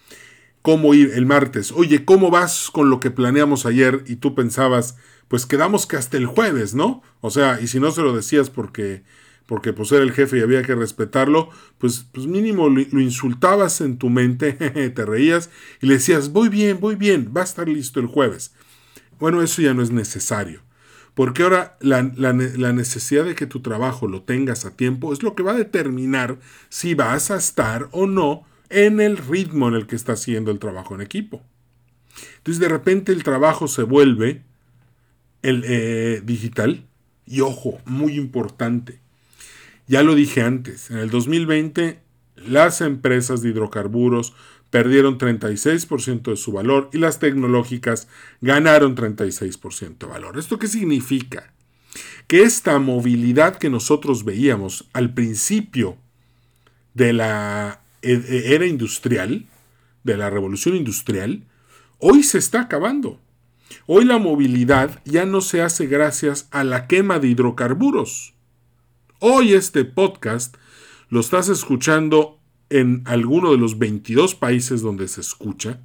cómo 0.63 0.95
ir 0.95 1.13
el 1.15 1.27
martes, 1.27 1.73
oye, 1.73 2.05
¿cómo 2.05 2.31
vas 2.31 2.71
con 2.71 2.91
lo 2.91 3.01
que 3.01 3.11
planeamos 3.11 3.67
ayer? 3.67 4.05
Y 4.07 4.17
tú 4.17 4.35
pensabas, 4.35 4.97
pues 5.29 5.47
quedamos 5.47 5.87
que 5.87 5.97
hasta 5.97 6.17
el 6.17 6.27
jueves, 6.27 6.75
¿no? 6.75 7.03
O 7.21 7.31
sea, 7.31 7.61
y 7.61 7.69
si 7.69 7.81
no 7.81 7.91
se 7.91 8.03
lo 8.03 8.15
decías 8.15 8.51
porque, 8.51 9.03
porque 9.47 9.73
pues 9.73 9.93
era 9.93 10.03
el 10.03 10.13
jefe 10.13 10.39
y 10.39 10.43
había 10.43 10.63
que 10.63 10.75
respetarlo, 10.75 11.51
pues, 11.79 12.07
pues 12.13 12.27
mínimo 12.27 12.69
lo, 12.69 12.83
lo 12.91 13.01
insultabas 13.01 13.81
en 13.81 13.99
tu 13.99 14.11
mente, 14.11 14.53
te 14.95 15.07
reías 15.07 15.51
y 15.81 15.87
le 15.87 15.95
decías, 15.95 16.33
voy 16.33 16.49
bien, 16.49 16.81
voy 16.81 16.97
bien, 16.97 17.33
va 17.37 17.43
a 17.43 17.45
estar 17.45 17.69
listo 17.69 18.01
el 18.01 18.07
jueves. 18.07 18.53
Bueno, 19.19 19.43
eso 19.43 19.63
ya 19.63 19.75
no 19.75 19.83
es 19.83 19.91
necesario. 19.91 20.68
Porque 21.19 21.43
ahora 21.43 21.77
la, 21.81 22.05
necesidad 22.33 23.25
de 23.25 23.35
que 23.35 23.49
tu 23.49 23.59
trabajo 23.59 24.07
lo 24.07 24.23
tengas 24.23 24.65
a 24.65 24.77
tiempo 24.77 25.13
es 25.13 25.25
lo 25.25 25.35
que 25.35 25.43
va 25.43 25.51
a 25.51 25.57
determinar 25.57 26.39
si 26.69 26.95
vas 26.95 27.33
a 27.33 27.37
estar 27.39 27.89
o 27.91 28.07
no 28.07 28.45
en 28.71 29.01
el 29.01 29.17
ritmo 29.17 29.67
en 29.67 29.75
el 29.75 29.89
que 29.89 29.97
está 29.97 30.13
haciendo 30.13 30.53
el 30.53 30.61
trabajo 30.61 30.95
en 30.95 31.01
equipo. 31.01 31.43
Entonces 32.37 32.61
de 32.61 32.69
repente 32.69 33.11
el 33.11 33.25
trabajo 33.25 33.67
se 33.67 33.83
vuelve 33.83 34.45
el, 35.43 35.65
eh, 35.67 36.23
digital 36.25 36.87
y 37.27 37.41
ojo, 37.41 37.81
muy 37.85 38.15
importante. 38.15 39.01
Ya 39.89 40.05
lo 40.05 40.15
dije 40.15 40.43
antes, 40.43 40.89
en 40.89 40.99
el 40.99 41.11
2020 41.11 41.99
las 42.37 42.81
empresas 42.81 43.43
de 43.43 43.49
hidrocarburos 43.49 44.35
perdieron 44.71 45.19
36% 45.19 46.31
de 46.31 46.37
su 46.37 46.53
valor 46.53 46.91
y 46.93 46.99
las 46.99 47.19
tecnológicas 47.19 48.09
ganaron 48.41 48.97
36% 48.97 49.99
de 49.99 50.07
valor. 50.07 50.39
¿Esto 50.39 50.59
qué 50.59 50.69
significa? 50.69 51.53
Que 52.27 52.43
esta 52.43 52.79
movilidad 52.79 53.57
que 53.57 53.71
nosotros 53.71 54.25
veíamos 54.25 54.89
al 54.93 55.15
principio 55.15 55.97
de 56.95 57.13
la 57.13 57.81
e, 58.03 58.13
e, 58.13 58.55
era 58.55 58.67
industrial, 58.67 59.47
de 60.05 60.17
la 60.17 60.31
revolución 60.31 60.77
industrial, 60.77 61.45
hoy 61.99 62.23
se 62.23 62.39
está 62.39 62.63
acabando. 62.63 63.21
Hoy 63.87 64.05
la 64.05 64.19
movilidad 64.19 65.03
ya 65.05 65.27
no 65.27 65.41
se 65.41 65.63
hace 65.63 65.87
gracias 65.87 66.49
a 66.51 66.65
la 66.65 66.87
quema 66.87 67.19
de 67.19 67.29
hidrocarburos. 67.29 68.35
Hoy 69.19 69.55
este 69.55 69.85
podcast 69.85 70.57
lo 71.09 71.21
estás 71.21 71.49
escuchando 71.49 72.38
en 72.71 73.03
alguno 73.07 73.51
de 73.51 73.59
los 73.59 73.79
22 73.79 74.35
países 74.35 74.83
donde 74.83 75.09
se 75.09 75.21
escucha, 75.21 75.81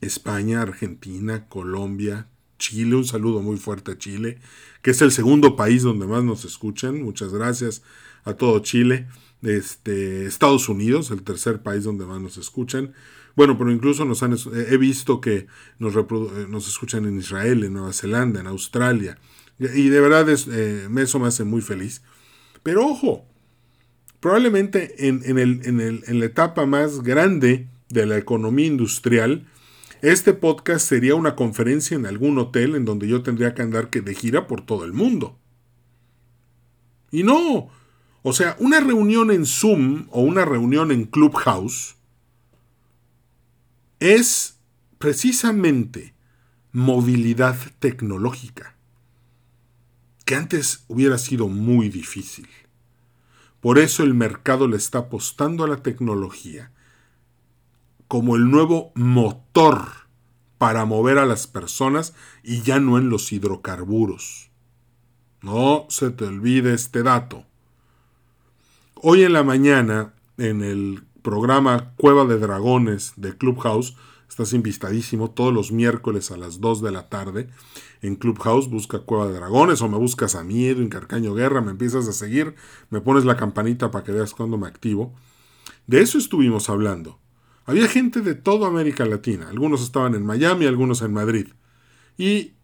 España, 0.00 0.62
Argentina, 0.62 1.48
Colombia, 1.48 2.28
Chile, 2.58 2.96
un 2.96 3.04
saludo 3.04 3.40
muy 3.40 3.56
fuerte 3.56 3.92
a 3.92 3.98
Chile, 3.98 4.38
que 4.82 4.90
es 4.90 5.02
el 5.02 5.12
segundo 5.12 5.56
país 5.56 5.82
donde 5.82 6.06
más 6.06 6.24
nos 6.24 6.44
escuchan, 6.44 7.02
muchas 7.02 7.32
gracias 7.32 7.82
a 8.24 8.34
todo 8.34 8.58
Chile, 8.60 9.08
este, 9.42 10.26
Estados 10.26 10.68
Unidos, 10.68 11.10
el 11.10 11.22
tercer 11.22 11.62
país 11.62 11.84
donde 11.84 12.06
más 12.06 12.20
nos 12.20 12.36
escuchan, 12.36 12.92
bueno, 13.36 13.58
pero 13.58 13.72
incluso 13.72 14.04
nos 14.04 14.22
han, 14.22 14.36
he 14.68 14.76
visto 14.76 15.20
que 15.20 15.48
nos, 15.78 15.94
nos 16.48 16.68
escuchan 16.68 17.04
en 17.06 17.18
Israel, 17.18 17.64
en 17.64 17.72
Nueva 17.72 17.92
Zelanda, 17.92 18.40
en 18.40 18.46
Australia, 18.46 19.18
y 19.58 19.88
de 19.88 20.00
verdad 20.00 20.28
es, 20.28 20.46
eh, 20.48 20.88
eso 20.98 21.18
me 21.18 21.28
hace 21.28 21.44
muy 21.44 21.60
feliz. 21.60 22.02
Pero 22.62 22.86
ojo, 22.86 23.26
Probablemente 24.24 25.06
en, 25.06 26.18
la 26.18 26.24
etapa 26.24 26.64
más 26.64 27.02
grande 27.02 27.68
de 27.90 28.06
la 28.06 28.16
economía 28.16 28.64
industrial, 28.64 29.46
este 30.00 30.32
podcast 30.32 30.88
sería 30.88 31.14
una 31.14 31.36
conferencia 31.36 31.94
en 31.94 32.06
algún 32.06 32.38
hotel 32.38 32.74
en 32.74 32.86
donde 32.86 33.06
yo 33.06 33.22
tendría 33.22 33.52
que 33.52 33.60
andar 33.60 33.90
que 33.90 34.00
de 34.00 34.14
gira 34.14 34.46
por 34.46 34.62
todo 34.62 34.86
el 34.86 34.94
mundo. 34.94 35.38
Y 37.10 37.22
no, 37.22 37.68
o 38.22 38.32
sea, 38.32 38.56
una 38.60 38.80
reunión 38.80 39.30
en 39.30 39.44
Zoom 39.44 40.06
o 40.10 40.22
una 40.22 40.46
reunión 40.46 40.90
en 40.90 41.04
Clubhouse 41.04 41.96
es 44.00 44.58
precisamente 44.96 46.14
movilidad 46.72 47.58
tecnológica, 47.78 48.74
que 50.24 50.34
antes 50.34 50.86
hubiera 50.88 51.18
sido 51.18 51.48
muy 51.48 51.90
difícil. 51.90 52.48
Por 53.64 53.78
eso 53.78 54.02
el 54.02 54.12
mercado 54.12 54.68
le 54.68 54.76
está 54.76 54.98
apostando 54.98 55.64
a 55.64 55.68
la 55.68 55.78
tecnología. 55.78 56.70
como 58.08 58.36
el 58.36 58.50
nuevo 58.50 58.92
motor 58.94 59.88
para 60.58 60.84
mover 60.84 61.16
a 61.16 61.24
las 61.24 61.46
personas 61.46 62.12
y 62.42 62.60
ya 62.60 62.78
no 62.78 62.98
en 62.98 63.08
los 63.08 63.32
hidrocarburos. 63.32 64.50
No 65.40 65.86
se 65.88 66.10
te 66.10 66.26
olvide 66.26 66.74
este 66.74 67.02
dato. 67.02 67.46
Hoy 68.96 69.22
en 69.22 69.32
la 69.32 69.42
mañana, 69.42 70.12
en 70.36 70.62
el 70.62 71.04
programa 71.22 71.94
Cueva 71.96 72.26
de 72.26 72.38
Dragones 72.38 73.14
de 73.16 73.34
Clubhouse, 73.34 73.96
estás 74.34 74.52
invitadísimo 74.52 75.30
todos 75.30 75.54
los 75.54 75.70
miércoles 75.70 76.32
a 76.32 76.36
las 76.36 76.60
2 76.60 76.82
de 76.82 76.90
la 76.90 77.08
tarde 77.08 77.48
en 78.02 78.16
Clubhouse, 78.16 78.68
busca 78.68 78.98
Cueva 78.98 79.28
de 79.28 79.34
Dragones 79.34 79.80
o 79.80 79.88
me 79.88 79.96
buscas 79.96 80.34
a 80.34 80.42
miedo 80.42 80.82
en 80.82 80.88
Carcaño 80.88 81.34
Guerra, 81.34 81.60
me 81.60 81.70
empiezas 81.70 82.08
a 82.08 82.12
seguir, 82.12 82.56
me 82.90 83.00
pones 83.00 83.24
la 83.24 83.36
campanita 83.36 83.92
para 83.92 84.02
que 84.02 84.10
veas 84.10 84.34
cuando 84.34 84.58
me 84.58 84.66
activo. 84.66 85.14
De 85.86 86.00
eso 86.00 86.18
estuvimos 86.18 86.68
hablando. 86.68 87.20
Había 87.64 87.86
gente 87.86 88.22
de 88.22 88.34
toda 88.34 88.66
América 88.66 89.04
Latina, 89.04 89.48
algunos 89.48 89.82
estaban 89.82 90.16
en 90.16 90.26
Miami, 90.26 90.66
algunos 90.66 91.02
en 91.02 91.12
Madrid. 91.12 91.46
Y, 92.18 92.54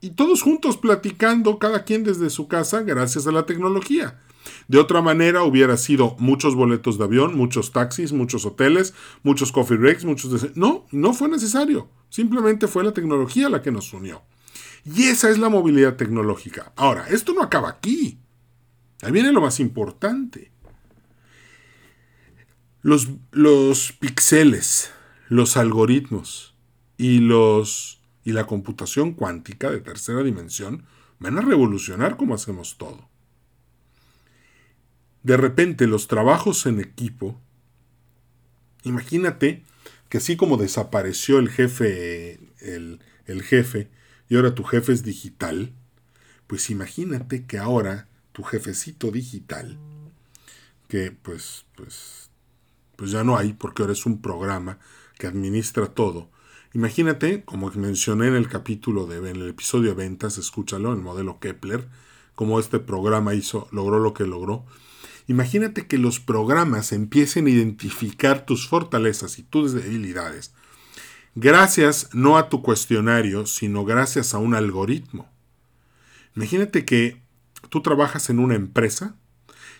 y, 0.00 0.10
todos 0.16 0.42
juntos 0.42 0.78
platicando, 0.78 1.60
cada 1.60 1.84
quien 1.84 2.02
desde 2.02 2.28
su 2.28 2.48
casa, 2.48 2.82
gracias 2.82 3.28
a 3.28 3.32
la 3.32 3.46
tecnología. 3.46 4.20
De 4.68 4.78
otra 4.78 5.00
manera 5.02 5.42
hubiera 5.42 5.76
sido 5.76 6.16
muchos 6.18 6.54
boletos 6.54 6.98
de 6.98 7.04
avión, 7.04 7.36
muchos 7.36 7.72
taxis, 7.72 8.12
muchos 8.12 8.44
hoteles, 8.46 8.94
muchos 9.22 9.52
coffee 9.52 9.76
breaks, 9.76 10.04
muchos... 10.04 10.56
No, 10.56 10.86
no 10.90 11.14
fue 11.14 11.28
necesario. 11.28 11.88
Simplemente 12.08 12.66
fue 12.66 12.84
la 12.84 12.92
tecnología 12.92 13.48
la 13.48 13.62
que 13.62 13.72
nos 13.72 13.92
unió. 13.92 14.22
Y 14.84 15.04
esa 15.04 15.30
es 15.30 15.38
la 15.38 15.48
movilidad 15.48 15.96
tecnológica. 15.96 16.72
Ahora, 16.76 17.06
esto 17.08 17.34
no 17.34 17.42
acaba 17.42 17.68
aquí. 17.68 18.18
Ahí 19.02 19.12
viene 19.12 19.32
lo 19.32 19.40
más 19.40 19.60
importante. 19.60 20.50
Los, 22.82 23.08
los 23.32 23.92
píxeles, 23.92 24.92
los 25.28 25.56
algoritmos 25.56 26.56
y, 26.96 27.18
los, 27.18 28.00
y 28.24 28.32
la 28.32 28.46
computación 28.46 29.12
cuántica 29.12 29.70
de 29.70 29.80
tercera 29.80 30.22
dimensión 30.22 30.84
van 31.18 31.38
a 31.38 31.42
revolucionar 31.42 32.16
cómo 32.16 32.34
hacemos 32.34 32.78
todo. 32.78 33.07
De 35.28 35.36
repente 35.36 35.86
los 35.86 36.08
trabajos 36.08 36.64
en 36.64 36.80
equipo, 36.80 37.38
imagínate 38.82 39.62
que 40.08 40.16
así 40.16 40.38
como 40.38 40.56
desapareció 40.56 41.38
el 41.38 41.50
jefe, 41.50 42.40
el, 42.60 43.00
el 43.26 43.42
jefe, 43.42 43.90
y 44.30 44.36
ahora 44.36 44.54
tu 44.54 44.64
jefe 44.64 44.90
es 44.90 45.02
digital, 45.02 45.74
pues 46.46 46.70
imagínate 46.70 47.44
que 47.44 47.58
ahora 47.58 48.08
tu 48.32 48.42
jefecito 48.42 49.10
digital, 49.10 49.78
que 50.88 51.12
pues, 51.12 51.66
pues 51.74 52.30
pues 52.96 53.10
ya 53.10 53.22
no 53.22 53.36
hay, 53.36 53.52
porque 53.52 53.82
ahora 53.82 53.92
es 53.92 54.06
un 54.06 54.22
programa 54.22 54.78
que 55.18 55.26
administra 55.26 55.88
todo. 55.88 56.30
Imagínate, 56.72 57.44
como 57.44 57.70
mencioné 57.72 58.28
en 58.28 58.34
el 58.34 58.48
capítulo 58.48 59.04
de 59.06 59.18
en 59.18 59.26
el 59.26 59.48
episodio 59.50 59.90
de 59.90 59.96
ventas, 59.96 60.38
escúchalo, 60.38 60.90
el 60.94 61.02
modelo 61.02 61.38
Kepler, 61.38 61.86
cómo 62.34 62.58
este 62.58 62.78
programa 62.78 63.34
hizo, 63.34 63.68
logró 63.72 63.98
lo 63.98 64.14
que 64.14 64.24
logró. 64.24 64.64
Imagínate 65.28 65.86
que 65.86 65.98
los 65.98 66.20
programas 66.20 66.90
empiecen 66.90 67.46
a 67.46 67.50
identificar 67.50 68.46
tus 68.46 68.66
fortalezas 68.66 69.38
y 69.38 69.42
tus 69.42 69.74
debilidades. 69.74 70.54
Gracias 71.34 72.08
no 72.14 72.38
a 72.38 72.48
tu 72.48 72.62
cuestionario, 72.62 73.46
sino 73.46 73.84
gracias 73.84 74.32
a 74.32 74.38
un 74.38 74.54
algoritmo. 74.54 75.30
Imagínate 76.34 76.84
que 76.86 77.22
tú 77.68 77.82
trabajas 77.82 78.30
en 78.30 78.38
una 78.38 78.54
empresa 78.54 79.16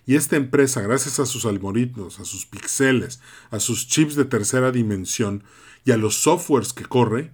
y 0.04 0.16
esta 0.16 0.37
empresa, 0.37 0.82
gracias 0.82 1.18
a 1.18 1.26
sus 1.26 1.46
algoritmos, 1.46 2.20
a 2.20 2.26
sus 2.26 2.44
píxeles, 2.44 3.20
a 3.50 3.58
sus 3.58 3.88
chips 3.88 4.16
de 4.16 4.26
tercera 4.26 4.70
dimensión 4.70 5.44
y 5.84 5.92
a 5.92 5.96
los 5.96 6.22
softwares 6.22 6.74
que 6.74 6.84
corre, 6.84 7.32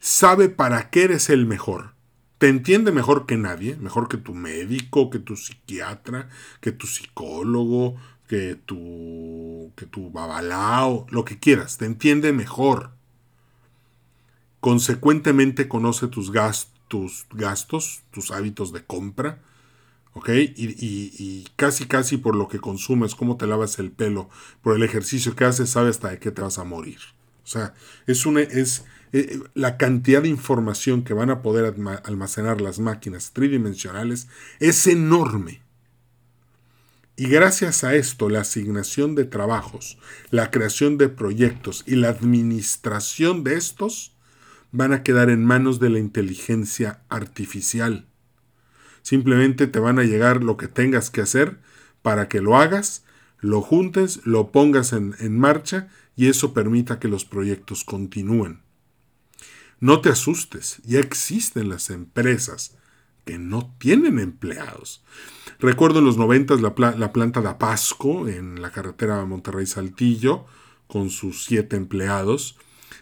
sabe 0.00 0.50
para 0.50 0.90
qué 0.90 1.04
eres 1.04 1.30
el 1.30 1.46
mejor. 1.46 1.94
Te 2.38 2.48
entiende 2.48 2.92
mejor 2.92 3.26
que 3.26 3.36
nadie, 3.36 3.76
mejor 3.76 4.08
que 4.08 4.16
tu 4.16 4.32
médico, 4.32 5.10
que 5.10 5.18
tu 5.18 5.36
psiquiatra, 5.36 6.28
que 6.60 6.70
tu 6.70 6.86
psicólogo, 6.86 7.96
que 8.28 8.54
tu, 8.54 9.72
que 9.74 9.86
tu 9.86 10.10
babalao, 10.10 11.06
lo 11.10 11.24
que 11.24 11.38
quieras. 11.40 11.78
Te 11.78 11.86
entiende 11.86 12.32
mejor. 12.32 12.92
Consecuentemente 14.60 15.66
conoce 15.66 16.06
tus, 16.06 16.30
gastos, 16.30 18.02
tus 18.12 18.30
hábitos 18.30 18.72
de 18.72 18.84
compra, 18.84 19.40
¿ok? 20.12 20.28
Y, 20.56 21.48
casi, 21.56 21.86
casi 21.86 22.18
por 22.18 22.36
lo 22.36 22.48
que 22.48 22.60
consumes, 22.60 23.14
cómo 23.14 23.36
te 23.36 23.46
lavas 23.46 23.78
el 23.80 23.90
pelo, 23.90 24.28
por 24.62 24.76
el 24.76 24.82
ejercicio 24.82 25.34
que 25.34 25.44
haces, 25.44 25.70
sabes 25.70 25.96
hasta 25.96 26.10
de 26.10 26.18
qué 26.18 26.30
te 26.30 26.42
vas 26.42 26.58
a 26.58 26.64
morir. 26.64 26.98
O 27.44 27.46
sea, 27.46 27.72
es, 28.06 28.26
una, 28.26 28.42
es 28.42 28.84
eh, 29.12 29.38
la 29.54 29.76
cantidad 29.76 30.22
de 30.22 30.28
información 30.28 31.04
que 31.04 31.14
van 31.14 31.30
a 31.30 31.42
poder 31.42 31.74
almacenar 32.04 32.60
las 32.60 32.78
máquinas 32.78 33.32
tridimensionales 33.32 34.28
es 34.60 34.86
enorme. 34.86 35.62
Y 37.16 37.26
gracias 37.26 37.82
a 37.82 37.96
esto, 37.96 38.28
la 38.28 38.42
asignación 38.42 39.16
de 39.16 39.24
trabajos, 39.24 39.98
la 40.30 40.52
creación 40.52 40.98
de 40.98 41.08
proyectos 41.08 41.82
y 41.84 41.96
la 41.96 42.10
administración 42.10 43.42
de 43.42 43.56
estos 43.56 44.14
van 44.70 44.92
a 44.92 45.02
quedar 45.02 45.30
en 45.30 45.44
manos 45.44 45.80
de 45.80 45.90
la 45.90 45.98
inteligencia 45.98 47.00
artificial. 47.08 48.06
Simplemente 49.02 49.66
te 49.66 49.80
van 49.80 49.98
a 49.98 50.04
llegar 50.04 50.44
lo 50.44 50.56
que 50.56 50.68
tengas 50.68 51.10
que 51.10 51.20
hacer 51.20 51.58
para 52.02 52.28
que 52.28 52.40
lo 52.40 52.56
hagas, 52.56 53.04
lo 53.40 53.62
juntes, 53.62 54.20
lo 54.24 54.52
pongas 54.52 54.92
en, 54.92 55.38
marcha 55.38 55.88
y 56.14 56.28
eso 56.28 56.52
permita 56.52 56.98
que 56.98 57.08
los 57.08 57.24
proyectos 57.24 57.84
continúen. 57.84 58.60
No 59.80 60.00
te 60.00 60.08
asustes, 60.08 60.80
ya 60.84 60.98
existen 60.98 61.68
las 61.68 61.90
empresas 61.90 62.76
que 63.24 63.38
no 63.38 63.74
tienen 63.78 64.18
empleados. 64.18 65.04
Recuerdo 65.60 66.00
en 66.00 66.06
los 66.06 66.16
90 66.16 66.56
la, 66.56 66.74
la 66.96 67.12
planta 67.12 67.40
de 67.40 67.48
Apasco 67.48 68.26
en 68.26 68.60
la 68.60 68.70
carretera 68.70 69.24
Monterrey-Saltillo 69.24 70.46
con 70.86 71.10
sus 71.10 71.44
siete 71.44 71.76
empleados. 71.76 72.56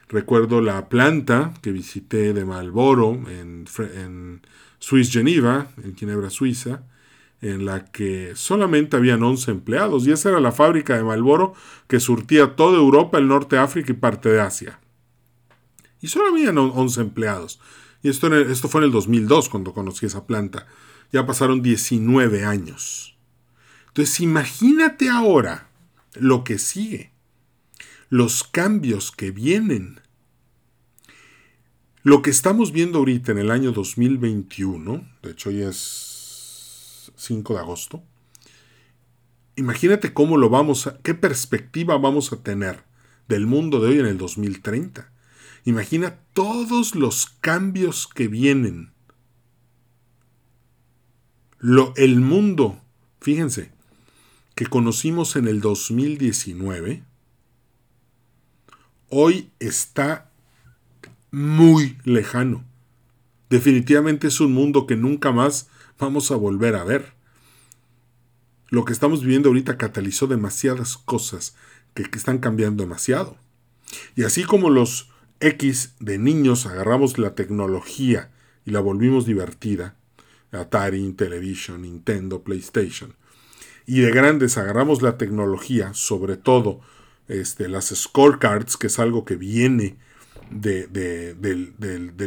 Recuerdo 0.09 0.61
la 0.61 0.89
planta 0.89 1.55
que 1.63 1.73
visité 1.73 2.33
de 2.33 2.45
Malboro 2.45 3.13
en, 3.31 3.67
en 3.95 4.43
Swiss 4.79 5.11
Geneva, 5.11 5.69
en 5.83 5.97
Ginebra, 5.97 6.31
Suiza, 6.31 6.83
en 7.41 7.65
la 7.65 7.85
que 7.85 8.33
solamente 8.35 8.97
habían 8.97 9.23
11 9.23 9.51
empleados, 9.51 10.07
y 10.07 10.13
esa 10.13 10.31
era 10.31 10.41
la 10.41 10.53
fábrica 10.53 10.97
de 10.97 11.05
Malboro 11.05 11.55
que 11.87 12.01
surtía 12.01 12.57
toda 12.57 12.79
Europa, 12.79 13.19
el 13.19 13.29
norte 13.29 13.57
de 13.57 13.63
África 13.63 13.93
y 13.93 13.97
parte 13.97 14.29
de 14.29 14.41
Asia. 14.41 14.81
Y 16.07 16.09
solo 16.09 16.29
habían 16.29 16.57
11 16.57 17.01
empleados. 17.01 17.59
Y 18.01 18.11
esto, 18.11 18.33
esto 18.33 18.69
fue 18.69 18.81
en 18.81 18.85
el 18.85 18.93
2002 18.93 19.49
cuando 19.49 19.75
conocí 19.75 20.07
esa 20.07 20.25
planta. 20.25 20.69
Ya 21.13 21.27
pasaron 21.27 21.63
19 21.63 22.45
años. 22.45 23.17
Entonces 23.89 24.21
imagínate 24.21 25.09
ahora 25.09 25.69
lo 26.15 26.45
que 26.45 26.61
sigue. 26.61 27.11
Los 28.09 28.45
cambios 28.45 29.11
que 29.11 29.33
vienen 29.33 30.01
lo 32.05 32.23
que 32.23 32.31
estamos 32.31 32.71
viendo 32.71 33.01
ahorita 33.01 33.33
en 33.33 33.39
el 33.39 33.51
año 33.51 33.73
2021, 33.73 35.09
de 35.25 35.31
hecho 35.33 35.49
hoy 35.49 35.63
es 35.63 37.11
5 37.17 37.55
de 37.55 37.59
agosto, 37.59 38.05
imagínate 39.57 40.15
cómo 40.15 40.37
lo 40.37 40.49
vamos 40.49 40.87
a, 40.87 40.99
qué 40.99 41.15
perspectiva 41.15 41.99
vamos 41.99 42.33
a 42.33 42.45
tener 42.45 42.85
del 43.27 43.49
mundo 43.49 43.81
de 43.81 43.89
hoy 43.89 43.99
en 43.99 44.07
el 44.07 44.19
2030. 44.19 45.16
Imagina 45.67 46.21
todos 46.33 46.95
los 46.95 47.27
cambios 47.27 48.07
que 48.07 48.29
vienen. 48.29 48.93
Lo, 51.59 51.93
el 51.97 52.21
mundo, 52.21 52.81
fíjense, 53.21 53.73
que 54.55 54.67
conocimos 54.67 55.35
en 55.35 55.49
el 55.49 55.61
2019, 55.61 57.03
hoy 59.09 59.51
está 59.59 60.31
muy 61.33 61.99
lejano. 62.05 62.65
Definitivamente 63.51 64.29
es 64.29 64.39
un 64.39 64.53
mundo 64.53 64.87
que 64.87 64.95
nunca 64.95 65.33
más 65.33 65.69
vamos 65.99 66.31
a 66.31 66.37
volver 66.37 66.77
a 66.77 66.85
ver. 66.85 67.15
Lo 68.69 68.85
que 68.85 68.93
estamos 68.93 69.23
viviendo 69.23 69.49
ahorita 69.49 69.79
catalizó 69.79 70.29
demasiadas 70.29 70.97
cosas 70.97 71.57
que, 71.93 72.03
están 72.03 72.39
cambiando 72.39 72.85
demasiado. 72.85 73.37
Y 74.15 74.23
así 74.23 74.45
como 74.45 74.71
los 74.71 75.11
X 75.41 75.95
de 76.01 76.19
niños 76.19 76.67
agarramos 76.67 77.19
la 77.19 77.35
tecnología 77.35 78.31
y 78.65 78.71
la 78.71 78.81
volvimos 78.81 79.27
divertida, 79.27 79.97
Atari, 80.51 81.13
Television, 81.13 81.83
Nintendo, 81.83 82.43
PlayStation, 82.43 83.15
y 83.87 84.01
de 84.01 84.11
grandes 84.11 84.57
agarramos 84.57 85.03
la 85.03 85.19
tecnología, 85.19 85.93
sobre 85.95 86.37
todo 86.37 86.81
este, 87.29 87.69
las 87.69 87.87
scorecards, 87.95 88.77
que 88.77 88.89
es 88.89 88.99
algo 88.99 89.25
que 89.25 89.37
viene 89.37 89.97
del, 90.51 91.35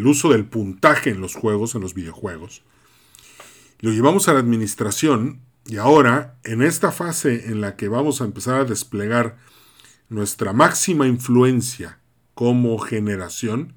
uso 0.05 0.29
del 0.29 0.45
puntaje 0.45 1.09
en 1.09 1.21
los 1.21 1.35
juegos, 1.35 1.75
en 1.75 1.81
los 1.81 1.93
videojuegos. 1.93 2.63
Lo 3.79 3.91
llevamos 3.91 4.27
a 4.27 4.33
la 4.33 4.39
administración 4.39 5.41
y 5.65 5.77
ahora, 5.77 6.37
en 6.43 6.61
esta 6.61 6.91
fase 6.91 7.45
en 7.47 7.61
la 7.61 7.75
que 7.75 7.87
vamos 7.87 8.21
a 8.21 8.25
empezar 8.25 8.59
a 8.59 8.65
desplegar 8.65 9.37
nuestra 10.09 10.53
máxima 10.53 11.07
influencia 11.07 11.98
como 12.39 12.77
generación, 12.77 13.73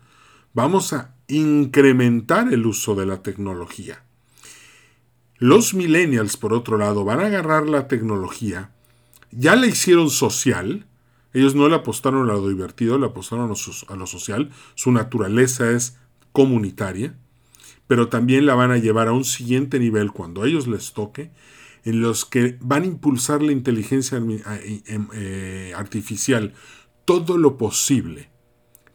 vamos 0.55 0.92
a 0.92 1.16
incrementar 1.27 2.53
el 2.53 2.64
uso 2.64 2.94
de 2.94 3.07
la 3.07 3.20
tecnología. 3.20 4.05
Los 5.37 5.75
millennials, 5.75 6.37
por 6.37 6.55
otro 6.55 6.79
lado, 6.79 7.05
van 7.05 7.18
a 7.18 7.27
agarrar 7.27 7.68
la 7.68 7.88
tecnología, 7.88 8.70
ya 9.33 9.57
la 9.57 9.66
hicieron 9.66 10.11
social, 10.11 10.87
ellos 11.33 11.57
no 11.57 11.68
le 11.68 11.75
apostaron 11.75 12.31
a 12.31 12.35
lo 12.35 12.48
divertido, 12.48 12.98
le 12.98 13.07
apostaron 13.07 13.46
a 13.46 13.96
lo 13.96 14.07
social, 14.07 14.51
su 14.77 14.92
naturaleza 14.92 15.72
es 15.72 15.98
comunitaria, 16.31 17.16
pero 17.88 18.11
también 18.11 18.46
la 18.46 18.55
van 18.55 18.70
a 18.70 18.79
llevar 18.79 19.09
a 19.09 19.12
un 19.12 19.25
siguiente 19.25 19.81
nivel 19.81 20.12
cuando 20.12 20.44
a 20.44 20.46
ellos 20.46 20.68
les 20.68 20.92
toque, 20.92 21.33
en 21.83 22.01
los 22.01 22.25
que 22.25 22.59
van 22.61 22.85
a 22.85 22.87
impulsar 22.87 23.42
la 23.42 23.51
inteligencia 23.51 24.18
em, 24.18 25.09
eh, 25.14 25.72
artificial 25.75 26.55
todo 27.05 27.37
lo 27.37 27.59
posible 27.59 28.31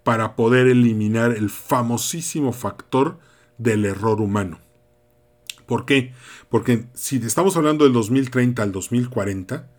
para 0.07 0.37
poder 0.37 0.67
eliminar 0.67 1.33
el 1.33 1.49
famosísimo 1.49 2.53
factor 2.53 3.19
del 3.57 3.83
error 3.83 4.21
humano. 4.21 4.57
¿Por 5.65 5.83
qué? 5.83 6.13
Porque 6.47 6.85
si 6.93 7.17
estamos 7.17 7.57
hablando 7.57 7.83
del 7.83 7.91
2030 7.91 8.63
al 8.63 8.71
2040, 8.71 9.69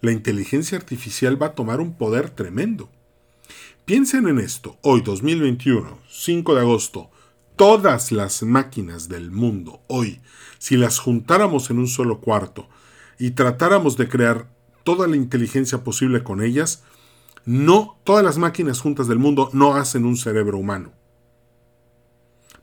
la 0.00 0.10
inteligencia 0.10 0.76
artificial 0.76 1.40
va 1.40 1.46
a 1.46 1.54
tomar 1.54 1.80
un 1.80 1.96
poder 1.96 2.30
tremendo. 2.30 2.90
Piensen 3.84 4.26
en 4.26 4.40
esto, 4.40 4.76
hoy 4.82 5.02
2021, 5.02 6.00
5 6.08 6.54
de 6.56 6.60
agosto, 6.62 7.12
todas 7.54 8.10
las 8.10 8.42
máquinas 8.42 9.08
del 9.08 9.30
mundo, 9.30 9.82
hoy, 9.86 10.20
si 10.58 10.76
las 10.76 10.98
juntáramos 10.98 11.70
en 11.70 11.78
un 11.78 11.86
solo 11.86 12.20
cuarto 12.20 12.68
y 13.20 13.30
tratáramos 13.30 13.96
de 13.96 14.08
crear 14.08 14.50
toda 14.82 15.06
la 15.06 15.14
inteligencia 15.14 15.84
posible 15.84 16.24
con 16.24 16.42
ellas, 16.42 16.82
no, 17.46 18.00
todas 18.02 18.24
las 18.24 18.38
máquinas 18.38 18.80
juntas 18.80 19.06
del 19.06 19.20
mundo 19.20 19.50
no 19.52 19.76
hacen 19.76 20.04
un 20.04 20.16
cerebro 20.16 20.58
humano. 20.58 20.92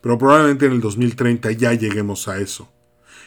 Pero 0.01 0.17
probablemente 0.17 0.65
en 0.65 0.73
el 0.73 0.81
2030 0.81 1.51
ya 1.53 1.73
lleguemos 1.73 2.27
a 2.27 2.37
eso. 2.37 2.69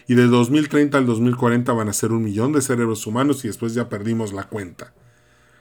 Y 0.07 0.15
de 0.15 0.27
2030 0.27 0.99
al 0.99 1.07
2040 1.07 1.73
van 1.73 1.89
a 1.89 1.95
ser 1.95 2.13
un 2.13 2.23
millón 2.23 2.53
de 2.53 2.61
cerebros 2.61 3.07
humanos 3.07 3.43
y 3.43 3.49
después 3.49 3.73
ya 3.73 3.89
perdimos 3.89 4.35
la 4.35 4.45
cuenta. 4.45 4.93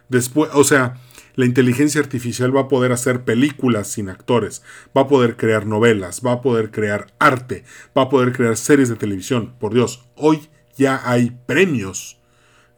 Después, 0.10 0.52
o 0.54 0.66
sea, 0.66 1.00
la 1.36 1.46
inteligencia 1.46 2.02
artificial 2.02 2.54
va 2.54 2.62
a 2.62 2.68
poder 2.68 2.92
hacer 2.92 3.24
películas 3.24 3.88
sin 3.88 4.10
actores, 4.10 4.64
va 4.96 5.04
a 5.04 5.08
poder 5.08 5.38
crear 5.38 5.66
novelas, 5.66 6.22
va 6.24 6.34
a 6.34 6.42
poder 6.42 6.72
crear 6.72 7.08
arte, 7.20 7.64
va 7.98 8.04
a 8.04 8.10
poder 8.10 8.34
crear 8.34 8.58
series 8.58 8.90
de 8.90 8.98
televisión. 8.98 9.56
Por 9.62 9.74
Dios, 9.74 10.10
hoy 10.16 10.50
ya 10.78 11.02
hay 11.10 11.32
premios 11.46 12.20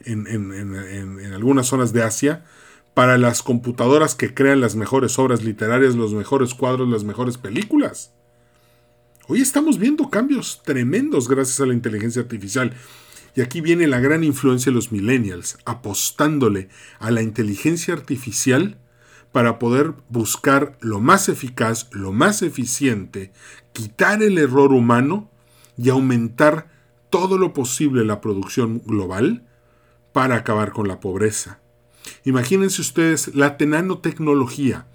en, 0.01 0.27
en 0.27 1.33
algunas 1.33 1.65
zonas 1.65 1.91
de 1.91 2.03
Asia 2.03 2.45
para 2.97 3.19
las 3.19 3.43
computadoras 3.43 4.15
que 4.15 4.33
crean 4.33 4.59
las 4.59 4.75
mejores 4.75 5.19
obras 5.19 5.43
literarias, 5.43 5.93
los 5.93 6.15
mejores 6.15 6.55
cuadros, 6.55 6.89
las 6.89 7.03
mejores 7.03 7.37
películas. 7.37 8.11
Hoy 9.27 9.39
estamos 9.39 9.77
viendo 9.77 10.09
cambios 10.09 10.63
tremendos 10.65 11.27
gracias 11.27 11.61
a 11.61 11.67
la 11.67 11.75
inteligencia 11.75 12.23
artificial. 12.23 12.73
Y 13.35 13.41
aquí 13.41 13.61
viene 13.61 13.85
la 13.85 13.99
gran 13.99 14.23
influencia 14.23 14.71
de 14.71 14.75
los 14.77 14.91
millennials, 14.91 15.59
apostándole 15.63 16.69
a 16.97 17.11
la 17.11 17.21
inteligencia 17.21 17.93
artificial 17.93 18.79
para 19.31 19.59
poder 19.59 19.93
buscar 20.09 20.75
lo 20.81 20.99
más 20.99 21.29
eficaz, 21.29 21.89
lo 21.91 22.13
más 22.13 22.41
eficiente, 22.41 23.31
quitar 23.73 24.23
el 24.23 24.39
error 24.39 24.73
humano 24.73 25.29
y 25.77 25.89
aumentar 25.89 26.71
todo 27.11 27.37
lo 27.37 27.53
posible 27.53 28.03
la 28.05 28.21
producción 28.21 28.81
global 28.83 29.47
para 30.13 30.37
acabar 30.37 30.71
con 30.71 30.87
la 30.87 30.99
pobreza. 30.99 31.59
Imagínense 32.25 32.81
ustedes 32.81 33.35
la 33.35 33.57
nanotecnología, 33.59 34.87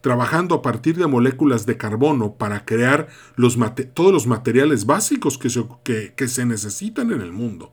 trabajando 0.00 0.54
a 0.56 0.62
partir 0.62 0.96
de 0.96 1.06
moléculas 1.06 1.66
de 1.66 1.76
carbono 1.76 2.34
para 2.34 2.64
crear 2.64 3.08
los 3.36 3.58
todos 3.94 4.12
los 4.12 4.26
materiales 4.26 4.86
básicos 4.86 5.38
que 5.38 5.50
se, 5.50 5.64
que 6.16 6.28
se 6.28 6.46
necesitan 6.46 7.12
en 7.12 7.20
el 7.20 7.32
mundo. 7.32 7.72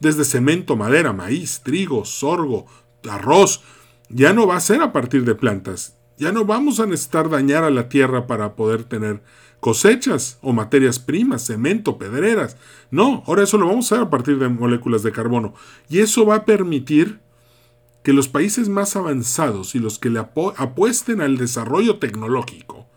Desde 0.00 0.24
cemento, 0.24 0.76
madera, 0.76 1.12
maíz, 1.12 1.60
trigo, 1.62 2.04
sorgo, 2.04 2.66
arroz. 3.08 3.62
Ya 4.08 4.32
no 4.32 4.46
va 4.46 4.56
a 4.56 4.60
ser 4.60 4.82
a 4.82 4.92
partir 4.92 5.24
de 5.24 5.34
plantas. 5.34 5.96
Ya 6.18 6.32
no 6.32 6.44
vamos 6.44 6.80
a 6.80 6.86
necesitar 6.86 7.28
dañar 7.28 7.64
a 7.64 7.70
la 7.70 7.88
tierra 7.88 8.26
para 8.26 8.56
poder 8.56 8.84
tener 8.84 9.22
cosechas 9.60 10.38
o 10.42 10.52
materias 10.52 10.98
primas, 10.98 11.46
cemento, 11.46 11.98
pedreras. 11.98 12.56
No, 12.90 13.22
ahora 13.26 13.42
eso 13.42 13.58
lo 13.58 13.66
vamos 13.66 13.90
a 13.90 13.96
hacer 13.96 14.06
a 14.06 14.10
partir 14.10 14.38
de 14.38 14.48
moléculas 14.48 15.02
de 15.02 15.12
carbono. 15.12 15.54
Y 15.88 15.98
eso 16.00 16.24
va 16.24 16.36
a 16.36 16.44
permitir 16.44 17.20
que 18.06 18.12
los 18.12 18.28
países 18.28 18.68
más 18.68 18.94
avanzados 18.94 19.74
y 19.74 19.80
los 19.80 19.98
que 19.98 20.10
le 20.10 20.20
apuesten 20.20 21.20
al 21.20 21.38
desarrollo 21.38 21.98
tecnológico 21.98 22.88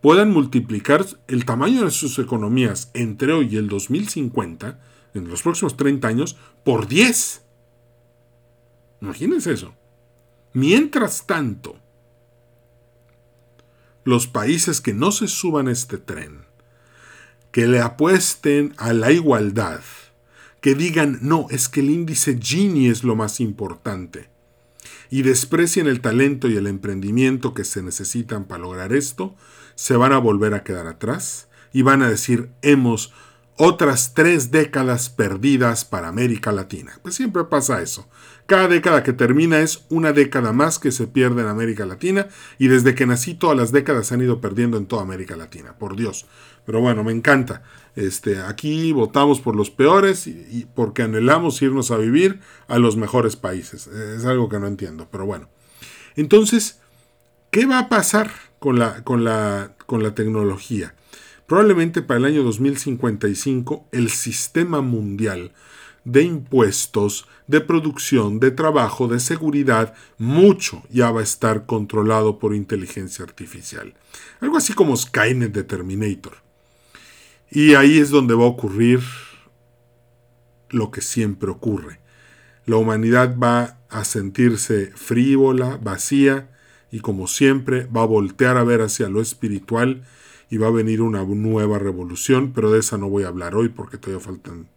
puedan 0.00 0.30
multiplicar 0.30 1.04
el 1.26 1.44
tamaño 1.44 1.84
de 1.84 1.90
sus 1.90 2.20
economías 2.20 2.92
entre 2.94 3.32
hoy 3.32 3.48
y 3.50 3.56
el 3.56 3.66
2050, 3.66 4.78
en 5.14 5.26
los 5.26 5.42
próximos 5.42 5.76
30 5.76 6.06
años, 6.06 6.36
por 6.64 6.86
10. 6.86 7.42
Imagínense 9.00 9.52
eso. 9.52 9.74
Mientras 10.52 11.26
tanto, 11.26 11.80
los 14.04 14.28
países 14.28 14.80
que 14.80 14.94
no 14.94 15.10
se 15.10 15.26
suban 15.26 15.66
a 15.66 15.72
este 15.72 15.98
tren, 15.98 16.46
que 17.50 17.66
le 17.66 17.80
apuesten 17.80 18.74
a 18.76 18.92
la 18.92 19.10
igualdad, 19.10 19.80
que 20.60 20.76
digan, 20.76 21.18
no, 21.20 21.48
es 21.50 21.68
que 21.68 21.80
el 21.80 21.90
índice 21.90 22.38
Gini 22.40 22.86
es 22.86 23.02
lo 23.02 23.16
más 23.16 23.40
importante, 23.40 24.30
y 25.10 25.22
desprecien 25.22 25.86
el 25.86 26.00
talento 26.00 26.48
y 26.48 26.56
el 26.56 26.66
emprendimiento 26.66 27.54
que 27.54 27.64
se 27.64 27.82
necesitan 27.82 28.44
para 28.44 28.62
lograr 28.62 28.92
esto, 28.92 29.34
se 29.74 29.96
van 29.96 30.12
a 30.12 30.18
volver 30.18 30.54
a 30.54 30.64
quedar 30.64 30.86
atrás 30.86 31.48
y 31.72 31.82
van 31.82 32.02
a 32.02 32.08
decir 32.08 32.50
hemos 32.62 33.12
otras 33.56 34.14
tres 34.14 34.50
décadas 34.50 35.10
perdidas 35.10 35.84
para 35.84 36.08
América 36.08 36.52
Latina. 36.52 36.98
Pues 37.02 37.14
siempre 37.14 37.44
pasa 37.44 37.82
eso. 37.82 38.08
Cada 38.46 38.66
década 38.66 39.02
que 39.02 39.12
termina 39.12 39.60
es 39.60 39.84
una 39.88 40.12
década 40.12 40.52
más 40.52 40.78
que 40.78 40.90
se 40.90 41.06
pierde 41.06 41.42
en 41.42 41.48
América 41.48 41.86
Latina 41.86 42.28
y 42.58 42.68
desde 42.68 42.94
que 42.94 43.06
nací 43.06 43.34
todas 43.34 43.56
las 43.56 43.72
décadas 43.72 44.06
se 44.06 44.14
han 44.14 44.22
ido 44.22 44.40
perdiendo 44.40 44.76
en 44.76 44.86
toda 44.86 45.02
América 45.02 45.36
Latina, 45.36 45.74
por 45.78 45.96
Dios. 45.96 46.26
Pero 46.64 46.80
bueno, 46.80 47.04
me 47.04 47.12
encanta. 47.12 47.62
Este, 47.94 48.40
aquí 48.40 48.92
votamos 48.92 49.40
por 49.40 49.54
los 49.54 49.70
peores 49.70 50.26
y, 50.26 50.66
porque 50.74 51.02
anhelamos 51.02 51.60
irnos 51.62 51.90
a 51.90 51.98
vivir 51.98 52.40
a 52.68 52.78
los 52.78 52.96
mejores 52.96 53.36
países. 53.36 53.86
Es 53.86 54.24
algo 54.24 54.48
que 54.48 54.58
no 54.58 54.66
entiendo, 54.66 55.08
pero 55.10 55.26
bueno. 55.26 55.48
Entonces, 56.16 56.80
¿qué 57.50 57.66
va 57.66 57.78
a 57.78 57.88
pasar 57.88 58.30
con 58.58 58.78
la, 58.78 59.04
con 59.04 59.24
la, 59.24 59.74
con 59.86 60.02
la 60.02 60.14
tecnología? 60.14 60.94
Probablemente 61.46 62.02
para 62.02 62.18
el 62.18 62.24
año 62.26 62.42
2055 62.42 63.88
el 63.92 64.10
sistema 64.10 64.80
mundial 64.80 65.52
de 66.04 66.22
impuestos, 66.22 67.28
de 67.46 67.60
producción, 67.60 68.40
de 68.40 68.50
trabajo, 68.50 69.08
de 69.08 69.20
seguridad, 69.20 69.94
mucho 70.18 70.82
ya 70.90 71.10
va 71.10 71.20
a 71.20 71.24
estar 71.24 71.66
controlado 71.66 72.38
por 72.38 72.54
inteligencia 72.54 73.24
artificial. 73.24 73.94
Algo 74.40 74.56
así 74.56 74.72
como 74.72 74.96
Skynet 74.96 75.52
de 75.52 75.64
Terminator. 75.64 76.36
Y 77.50 77.74
ahí 77.74 77.98
es 77.98 78.10
donde 78.10 78.34
va 78.34 78.44
a 78.44 78.48
ocurrir 78.48 79.00
lo 80.70 80.90
que 80.90 81.02
siempre 81.02 81.50
ocurre. 81.50 82.00
La 82.64 82.76
humanidad 82.76 83.36
va 83.38 83.78
a 83.90 84.04
sentirse 84.04 84.92
frívola, 84.94 85.78
vacía, 85.82 86.48
y 86.90 87.00
como 87.00 87.26
siempre 87.26 87.86
va 87.86 88.02
a 88.02 88.06
voltear 88.06 88.56
a 88.56 88.64
ver 88.64 88.82
hacia 88.82 89.08
lo 89.08 89.20
espiritual 89.20 90.04
y 90.52 90.58
va 90.58 90.66
a 90.66 90.70
venir 90.70 91.00
una 91.00 91.24
nueva 91.24 91.78
revolución, 91.78 92.52
pero 92.54 92.70
de 92.70 92.80
esa 92.80 92.98
no 92.98 93.08
voy 93.08 93.24
a 93.24 93.28
hablar 93.28 93.54
hoy 93.54 93.70
porque 93.70 93.96
todavía 93.96 94.22
faltan 94.22 94.68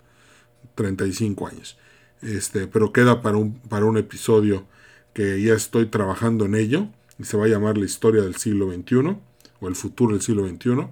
35 0.75 1.47
años. 1.47 1.77
Este, 2.21 2.65
pero 2.67 2.93
queda 2.93 3.21
para 3.21 3.35
un, 3.35 3.55
para 3.55 3.83
un 3.83 3.97
episodio 3.97 4.65
que 5.11 5.41
ya 5.41 5.53
estoy 5.53 5.87
trabajando 5.87 6.45
en 6.45 6.55
ello 6.55 6.87
y 7.19 7.25
se 7.25 7.35
va 7.35 7.43
a 7.43 7.49
llamar 7.49 7.77
la 7.77 7.83
historia 7.83 8.21
del 8.21 8.37
siglo 8.37 8.71
XXI 8.71 9.17
o 9.59 9.67
el 9.67 9.75
futuro 9.75 10.13
del 10.13 10.21
siglo 10.21 10.47
XXI 10.47 10.87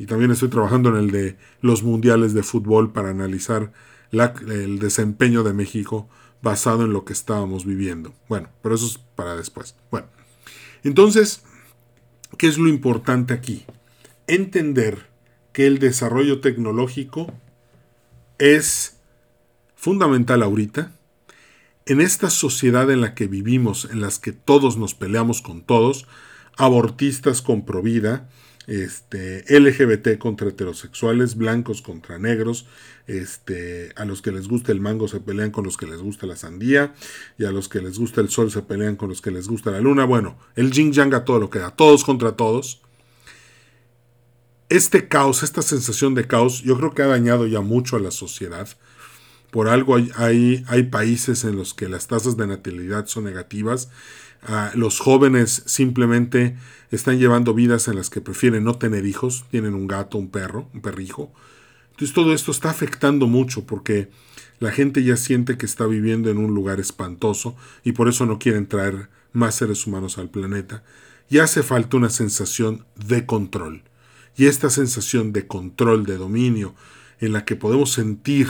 y 0.00 0.06
también 0.06 0.32
estoy 0.32 0.48
trabajando 0.48 0.88
en 0.88 0.96
el 0.96 1.12
de 1.12 1.36
los 1.60 1.84
mundiales 1.84 2.34
de 2.34 2.42
fútbol 2.42 2.92
para 2.92 3.10
analizar 3.10 3.72
el 4.10 4.80
desempeño 4.80 5.44
de 5.44 5.52
México 5.52 6.08
basado 6.42 6.82
en 6.82 6.92
lo 6.92 7.04
que 7.04 7.12
estábamos 7.12 7.64
viviendo. 7.64 8.12
Bueno, 8.28 8.48
pero 8.62 8.74
eso 8.74 8.86
es 8.86 8.98
para 8.98 9.36
después. 9.36 9.76
Bueno, 9.92 10.08
entonces, 10.82 11.44
¿qué 12.36 12.48
es 12.48 12.58
lo 12.58 12.68
importante 12.68 13.32
aquí? 13.32 13.64
Entender 14.26 15.06
que 15.52 15.66
el 15.66 15.78
desarrollo 15.78 16.40
tecnológico 16.40 17.32
es 18.38 18.96
fundamental 19.76 20.42
ahorita, 20.42 20.92
en 21.86 22.00
esta 22.00 22.30
sociedad 22.30 22.90
en 22.90 23.02
la 23.02 23.14
que 23.14 23.26
vivimos, 23.26 23.88
en 23.90 24.00
las 24.00 24.18
que 24.18 24.32
todos 24.32 24.78
nos 24.78 24.94
peleamos 24.94 25.42
con 25.42 25.62
todos, 25.62 26.06
abortistas 26.56 27.42
con 27.42 27.66
provida, 27.66 28.28
este, 28.66 29.44
LGBT 29.48 30.16
contra 30.16 30.48
heterosexuales, 30.48 31.36
blancos 31.36 31.82
contra 31.82 32.18
negros, 32.18 32.66
este, 33.06 33.92
a 33.96 34.06
los 34.06 34.22
que 34.22 34.32
les 34.32 34.48
gusta 34.48 34.72
el 34.72 34.80
mango 34.80 35.06
se 35.08 35.20
pelean 35.20 35.50
con 35.50 35.64
los 35.64 35.76
que 35.76 35.86
les 35.86 36.00
gusta 36.00 36.26
la 36.26 36.36
sandía, 36.36 36.94
y 37.36 37.44
a 37.44 37.50
los 37.50 37.68
que 37.68 37.82
les 37.82 37.98
gusta 37.98 38.22
el 38.22 38.30
sol 38.30 38.50
se 38.50 38.62
pelean 38.62 38.96
con 38.96 39.10
los 39.10 39.20
que 39.20 39.30
les 39.30 39.48
gusta 39.48 39.70
la 39.70 39.80
luna. 39.80 40.06
Bueno, 40.06 40.38
el 40.56 40.72
yin 40.72 40.92
yang 40.92 41.12
a 41.12 41.24
todo 41.24 41.38
lo 41.38 41.50
que 41.50 41.58
da, 41.58 41.70
todos 41.70 42.04
contra 42.04 42.32
todos. 42.32 42.80
Este 44.74 45.06
caos, 45.06 45.44
esta 45.44 45.62
sensación 45.62 46.16
de 46.16 46.26
caos, 46.26 46.62
yo 46.64 46.76
creo 46.76 46.94
que 46.94 47.02
ha 47.02 47.06
dañado 47.06 47.46
ya 47.46 47.60
mucho 47.60 47.94
a 47.94 48.00
la 48.00 48.10
sociedad. 48.10 48.66
Por 49.52 49.68
algo 49.68 49.94
hay, 49.94 50.64
hay, 50.66 50.82
países 50.82 51.44
en 51.44 51.54
los 51.54 51.74
que 51.74 51.88
las 51.88 52.08
tasas 52.08 52.36
de 52.36 52.48
natalidad 52.48 53.06
son 53.06 53.22
negativas. 53.22 53.88
Ah, 54.42 54.72
los 54.74 54.98
jóvenes 54.98 55.62
simplemente 55.66 56.56
están 56.90 57.20
llevando 57.20 57.54
vidas 57.54 57.86
en 57.86 57.94
las 57.94 58.10
que 58.10 58.20
prefieren 58.20 58.64
no 58.64 58.74
tener 58.74 59.06
hijos, 59.06 59.44
tienen 59.52 59.74
un 59.74 59.86
gato, 59.86 60.18
un 60.18 60.28
perro, 60.28 60.68
un 60.74 60.80
perrijo. 60.80 61.32
Entonces 61.92 62.12
todo 62.12 62.34
esto 62.34 62.50
está 62.50 62.70
afectando 62.70 63.28
mucho 63.28 63.66
porque 63.66 64.10
la 64.58 64.72
gente 64.72 65.04
ya 65.04 65.16
siente 65.16 65.56
que 65.56 65.66
está 65.66 65.86
viviendo 65.86 66.32
en 66.32 66.38
un 66.38 66.52
lugar 66.52 66.80
espantoso 66.80 67.54
y 67.84 67.92
por 67.92 68.08
eso 68.08 68.26
no 68.26 68.40
quieren 68.40 68.66
traer 68.66 69.08
más 69.32 69.54
seres 69.54 69.86
humanos 69.86 70.18
al 70.18 70.30
planeta. 70.30 70.82
Y 71.30 71.38
hace 71.38 71.62
falta 71.62 71.96
una 71.96 72.10
sensación 72.10 72.84
de 72.96 73.24
control. 73.24 73.84
Y 74.36 74.46
esta 74.46 74.70
sensación 74.70 75.32
de 75.32 75.46
control, 75.46 76.06
de 76.06 76.16
dominio, 76.16 76.74
en 77.20 77.32
la 77.32 77.44
que 77.44 77.56
podemos 77.56 77.92
sentir 77.92 78.48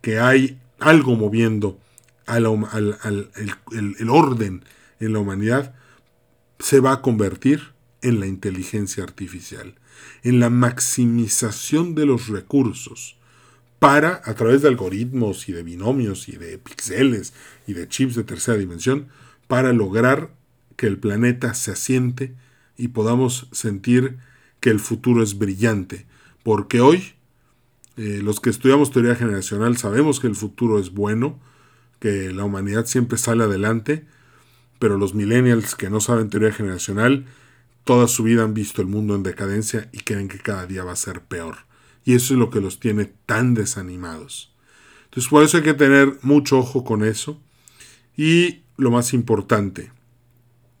que 0.00 0.18
hay 0.18 0.58
algo 0.78 1.14
moviendo 1.16 1.78
al, 2.26 2.46
el, 3.72 4.10
orden 4.10 4.64
en 5.00 5.12
la 5.12 5.18
humanidad, 5.18 5.74
se 6.58 6.80
va 6.80 6.92
a 6.92 7.02
convertir 7.02 7.72
en 8.02 8.20
la 8.20 8.26
inteligencia 8.26 9.04
artificial, 9.04 9.74
en 10.22 10.40
la 10.40 10.50
maximización 10.50 11.94
de 11.94 12.06
los 12.06 12.28
recursos 12.28 13.16
para, 13.78 14.22
a 14.24 14.34
través 14.34 14.62
de 14.62 14.68
algoritmos 14.68 15.48
y 15.48 15.52
de 15.52 15.62
binomios 15.62 16.28
y 16.28 16.36
de 16.36 16.58
píxeles 16.58 17.32
y 17.66 17.72
de 17.72 17.88
chips 17.88 18.14
de 18.14 18.24
tercera 18.24 18.58
dimensión, 18.58 19.08
para 19.48 19.72
lograr 19.72 20.30
que 20.76 20.86
el 20.86 20.98
planeta 20.98 21.54
se 21.54 21.72
asiente 21.72 22.34
y 22.76 22.88
podamos 22.88 23.48
sentir 23.52 24.18
que 24.62 24.70
el 24.70 24.80
futuro 24.80 25.22
es 25.22 25.36
brillante, 25.36 26.06
porque 26.44 26.80
hoy 26.80 27.14
eh, 27.96 28.20
los 28.22 28.40
que 28.40 28.48
estudiamos 28.48 28.92
teoría 28.92 29.16
generacional 29.16 29.76
sabemos 29.76 30.20
que 30.20 30.28
el 30.28 30.36
futuro 30.36 30.78
es 30.78 30.92
bueno, 30.92 31.38
que 31.98 32.32
la 32.32 32.44
humanidad 32.44 32.86
siempre 32.86 33.18
sale 33.18 33.42
adelante, 33.44 34.06
pero 34.78 34.96
los 34.98 35.14
millennials 35.14 35.74
que 35.74 35.90
no 35.90 36.00
saben 36.00 36.30
teoría 36.30 36.52
generacional, 36.52 37.26
toda 37.82 38.06
su 38.06 38.22
vida 38.22 38.44
han 38.44 38.54
visto 38.54 38.80
el 38.80 38.88
mundo 38.88 39.16
en 39.16 39.24
decadencia 39.24 39.88
y 39.92 39.98
creen 39.98 40.28
que 40.28 40.38
cada 40.38 40.66
día 40.66 40.84
va 40.84 40.92
a 40.92 40.96
ser 40.96 41.22
peor. 41.22 41.58
Y 42.04 42.14
eso 42.14 42.34
es 42.34 42.38
lo 42.38 42.50
que 42.50 42.60
los 42.60 42.78
tiene 42.78 43.12
tan 43.26 43.54
desanimados. 43.54 44.54
Entonces 45.06 45.28
por 45.28 45.42
eso 45.42 45.56
hay 45.56 45.64
que 45.64 45.74
tener 45.74 46.18
mucho 46.22 46.58
ojo 46.58 46.84
con 46.84 47.04
eso. 47.04 47.40
Y 48.16 48.62
lo 48.76 48.92
más 48.92 49.12
importante, 49.12 49.90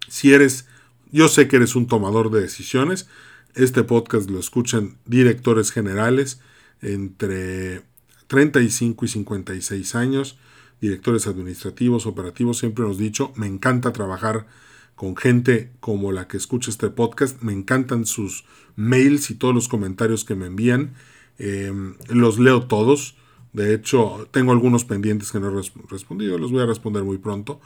si 0.08 0.32
eres, 0.32 0.66
yo 1.10 1.26
sé 1.26 1.48
que 1.48 1.56
eres 1.56 1.74
un 1.74 1.88
tomador 1.88 2.30
de 2.30 2.40
decisiones, 2.40 3.08
este 3.54 3.84
podcast 3.84 4.30
lo 4.30 4.38
escuchan 4.38 4.96
directores 5.06 5.70
generales, 5.70 6.40
entre 6.80 7.82
35 8.26 9.04
y 9.04 9.08
56 9.08 9.94
años, 9.94 10.38
directores 10.80 11.26
administrativos, 11.26 12.06
operativos, 12.06 12.58
siempre 12.58 12.84
hemos 12.84 12.98
dicho, 12.98 13.32
me 13.36 13.46
encanta 13.46 13.92
trabajar 13.92 14.46
con 14.94 15.16
gente 15.16 15.70
como 15.80 16.12
la 16.12 16.28
que 16.28 16.36
escucha 16.36 16.70
este 16.70 16.90
podcast, 16.90 17.42
me 17.42 17.52
encantan 17.52 18.06
sus 18.06 18.44
mails 18.76 19.30
y 19.30 19.34
todos 19.34 19.54
los 19.54 19.68
comentarios 19.68 20.24
que 20.24 20.34
me 20.34 20.46
envían, 20.46 20.94
em, 21.38 21.94
los 22.08 22.38
leo 22.38 22.66
todos, 22.66 23.16
de 23.52 23.74
hecho 23.74 24.28
tengo 24.30 24.52
algunos 24.52 24.84
pendientes 24.84 25.30
que 25.30 25.40
no 25.40 25.48
he 25.48 25.62
respondido, 25.90 26.38
los 26.38 26.50
voy 26.52 26.62
a 26.62 26.66
responder 26.66 27.04
muy 27.04 27.18
pronto, 27.18 27.60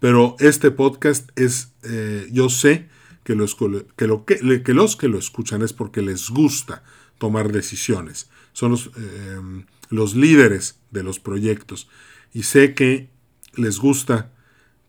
pero 0.00 0.36
este 0.38 0.70
podcast 0.70 1.30
es, 1.36 1.72
eh, 1.82 2.28
yo 2.32 2.48
sé 2.48 2.88
que, 3.24 3.34
los 3.34 3.54
que, 3.54 4.06
lo, 4.06 4.24
que, 4.24 4.38
los 4.42 4.96
que 4.96 5.08
lo 5.08 5.18
escuchan 5.18 5.62
es 5.62 5.72
porque 5.72 6.02
les 6.02 6.30
gusta 6.30 6.82
tomar 7.18 7.52
decisiones. 7.52 8.28
Son 8.52 8.76
em, 8.96 9.66
los, 9.90 10.14
líderes 10.14 10.78
de 10.90 11.02
los 11.02 11.20
proyectos. 11.20 11.88
Y 12.32 12.42
sé 12.44 12.74
que 12.74 13.10
les 13.54 13.78
gusta 13.78 14.32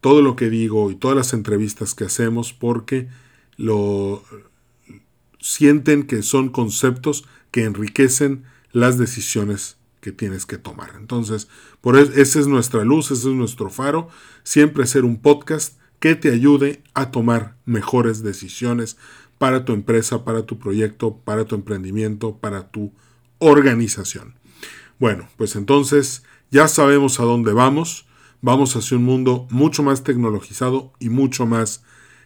todo 0.01 0.21
lo 0.21 0.35
que 0.35 0.49
digo 0.49 0.89
y 0.91 0.95
todas 0.95 1.15
las 1.15 1.33
entrevistas 1.33 1.93
que 1.93 2.05
hacemos 2.05 2.53
porque 2.53 3.07
lo 3.55 4.23
sienten 5.39 6.03
que 6.03 6.23
son 6.23 6.49
conceptos 6.49 7.25
que 7.51 7.63
enriquecen 7.65 8.45
las 8.71 8.97
decisiones 8.97 9.77
que 10.01 10.11
tienes 10.11 10.45
que 10.45 10.57
tomar. 10.57 10.95
Entonces, 10.97 11.47
por 11.81 11.97
eso, 11.97 12.11
esa 12.13 12.39
es 12.39 12.47
nuestra 12.47 12.83
luz, 12.83 13.11
ese 13.11 13.29
es 13.29 13.35
nuestro 13.35 13.69
faro, 13.69 14.09
siempre 14.43 14.87
ser 14.87 15.05
un 15.05 15.21
podcast 15.21 15.77
que 16.03 16.15
te 16.15 16.33
ayude 16.33 16.83
a 16.93 17.11
tomar 17.11 17.55
mejores 17.63 18.23
decisiones 18.23 18.97
para 19.37 19.63
tu 19.63 19.71
empresa, 19.71 20.25
para 20.25 20.45
tu 20.45 20.59
proyecto, 20.59 21.21
para 21.23 21.45
tu 21.45 21.55
emprendimiento, 21.55 22.39
para 22.39 22.71
tu 22.71 22.91
organización. 23.37 24.35
Bueno, 24.99 25.29
pues 25.37 25.55
entonces 25.55 26.23
ya 26.51 26.67
sabemos 26.67 27.21
a 27.21 27.23
dónde 27.23 27.53
vamos. 27.53 28.05
Vamos 28.41 28.75
hacia 28.75 28.97
un 28.97 29.05
mundo 29.05 29.47
mucho 29.49 29.81
más 29.81 30.03
tecnologizado 30.03 30.91
y 30.99 31.07
mucho 31.07 31.45
más 31.45 31.85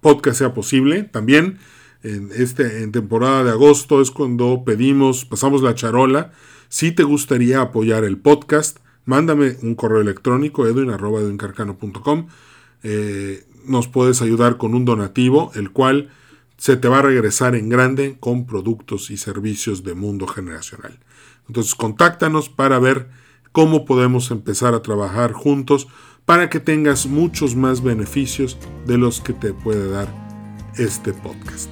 podcast 0.00 0.38
sea 0.38 0.54
posible. 0.54 1.04
También 1.04 1.58
en, 2.02 2.30
este, 2.34 2.82
en 2.82 2.90
temporada 2.90 3.44
de 3.44 3.50
agosto 3.50 4.00
es 4.00 4.10
cuando 4.10 4.64
pedimos, 4.66 5.24
pasamos 5.24 5.62
la 5.62 5.76
charola. 5.76 6.32
Si 6.68 6.90
te 6.90 7.04
gustaría 7.04 7.60
apoyar 7.60 8.02
el 8.02 8.18
podcast, 8.18 8.78
mándame 9.04 9.56
un 9.62 9.76
correo 9.76 10.00
electrónico 10.00 10.66
edwin.edwincarcano.com. 10.66 12.26
Eh, 12.82 13.44
nos 13.66 13.86
puedes 13.86 14.20
ayudar 14.20 14.56
con 14.56 14.74
un 14.74 14.84
donativo, 14.84 15.52
el 15.54 15.70
cual 15.70 16.10
se 16.56 16.76
te 16.76 16.88
va 16.88 16.98
a 16.98 17.02
regresar 17.02 17.54
en 17.54 17.68
grande 17.68 18.16
con 18.18 18.46
productos 18.46 19.12
y 19.12 19.16
servicios 19.16 19.84
de 19.84 19.94
mundo 19.94 20.26
generacional. 20.26 20.98
Entonces 21.48 21.74
contáctanos 21.74 22.48
para 22.48 22.78
ver 22.78 23.08
cómo 23.52 23.84
podemos 23.84 24.30
empezar 24.30 24.74
a 24.74 24.82
trabajar 24.82 25.32
juntos 25.32 25.86
para 26.24 26.48
que 26.48 26.60
tengas 26.60 27.06
muchos 27.06 27.54
más 27.54 27.82
beneficios 27.82 28.58
de 28.86 28.98
los 28.98 29.20
que 29.20 29.32
te 29.32 29.52
puede 29.52 29.90
dar 29.90 30.08
este 30.76 31.12
podcast. 31.12 31.70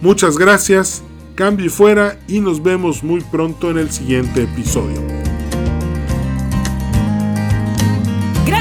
Muchas 0.00 0.38
gracias, 0.38 1.02
cambio 1.34 1.66
y 1.66 1.68
fuera 1.68 2.18
y 2.26 2.40
nos 2.40 2.62
vemos 2.62 3.04
muy 3.04 3.20
pronto 3.20 3.70
en 3.70 3.78
el 3.78 3.90
siguiente 3.90 4.44
episodio. 4.44 5.29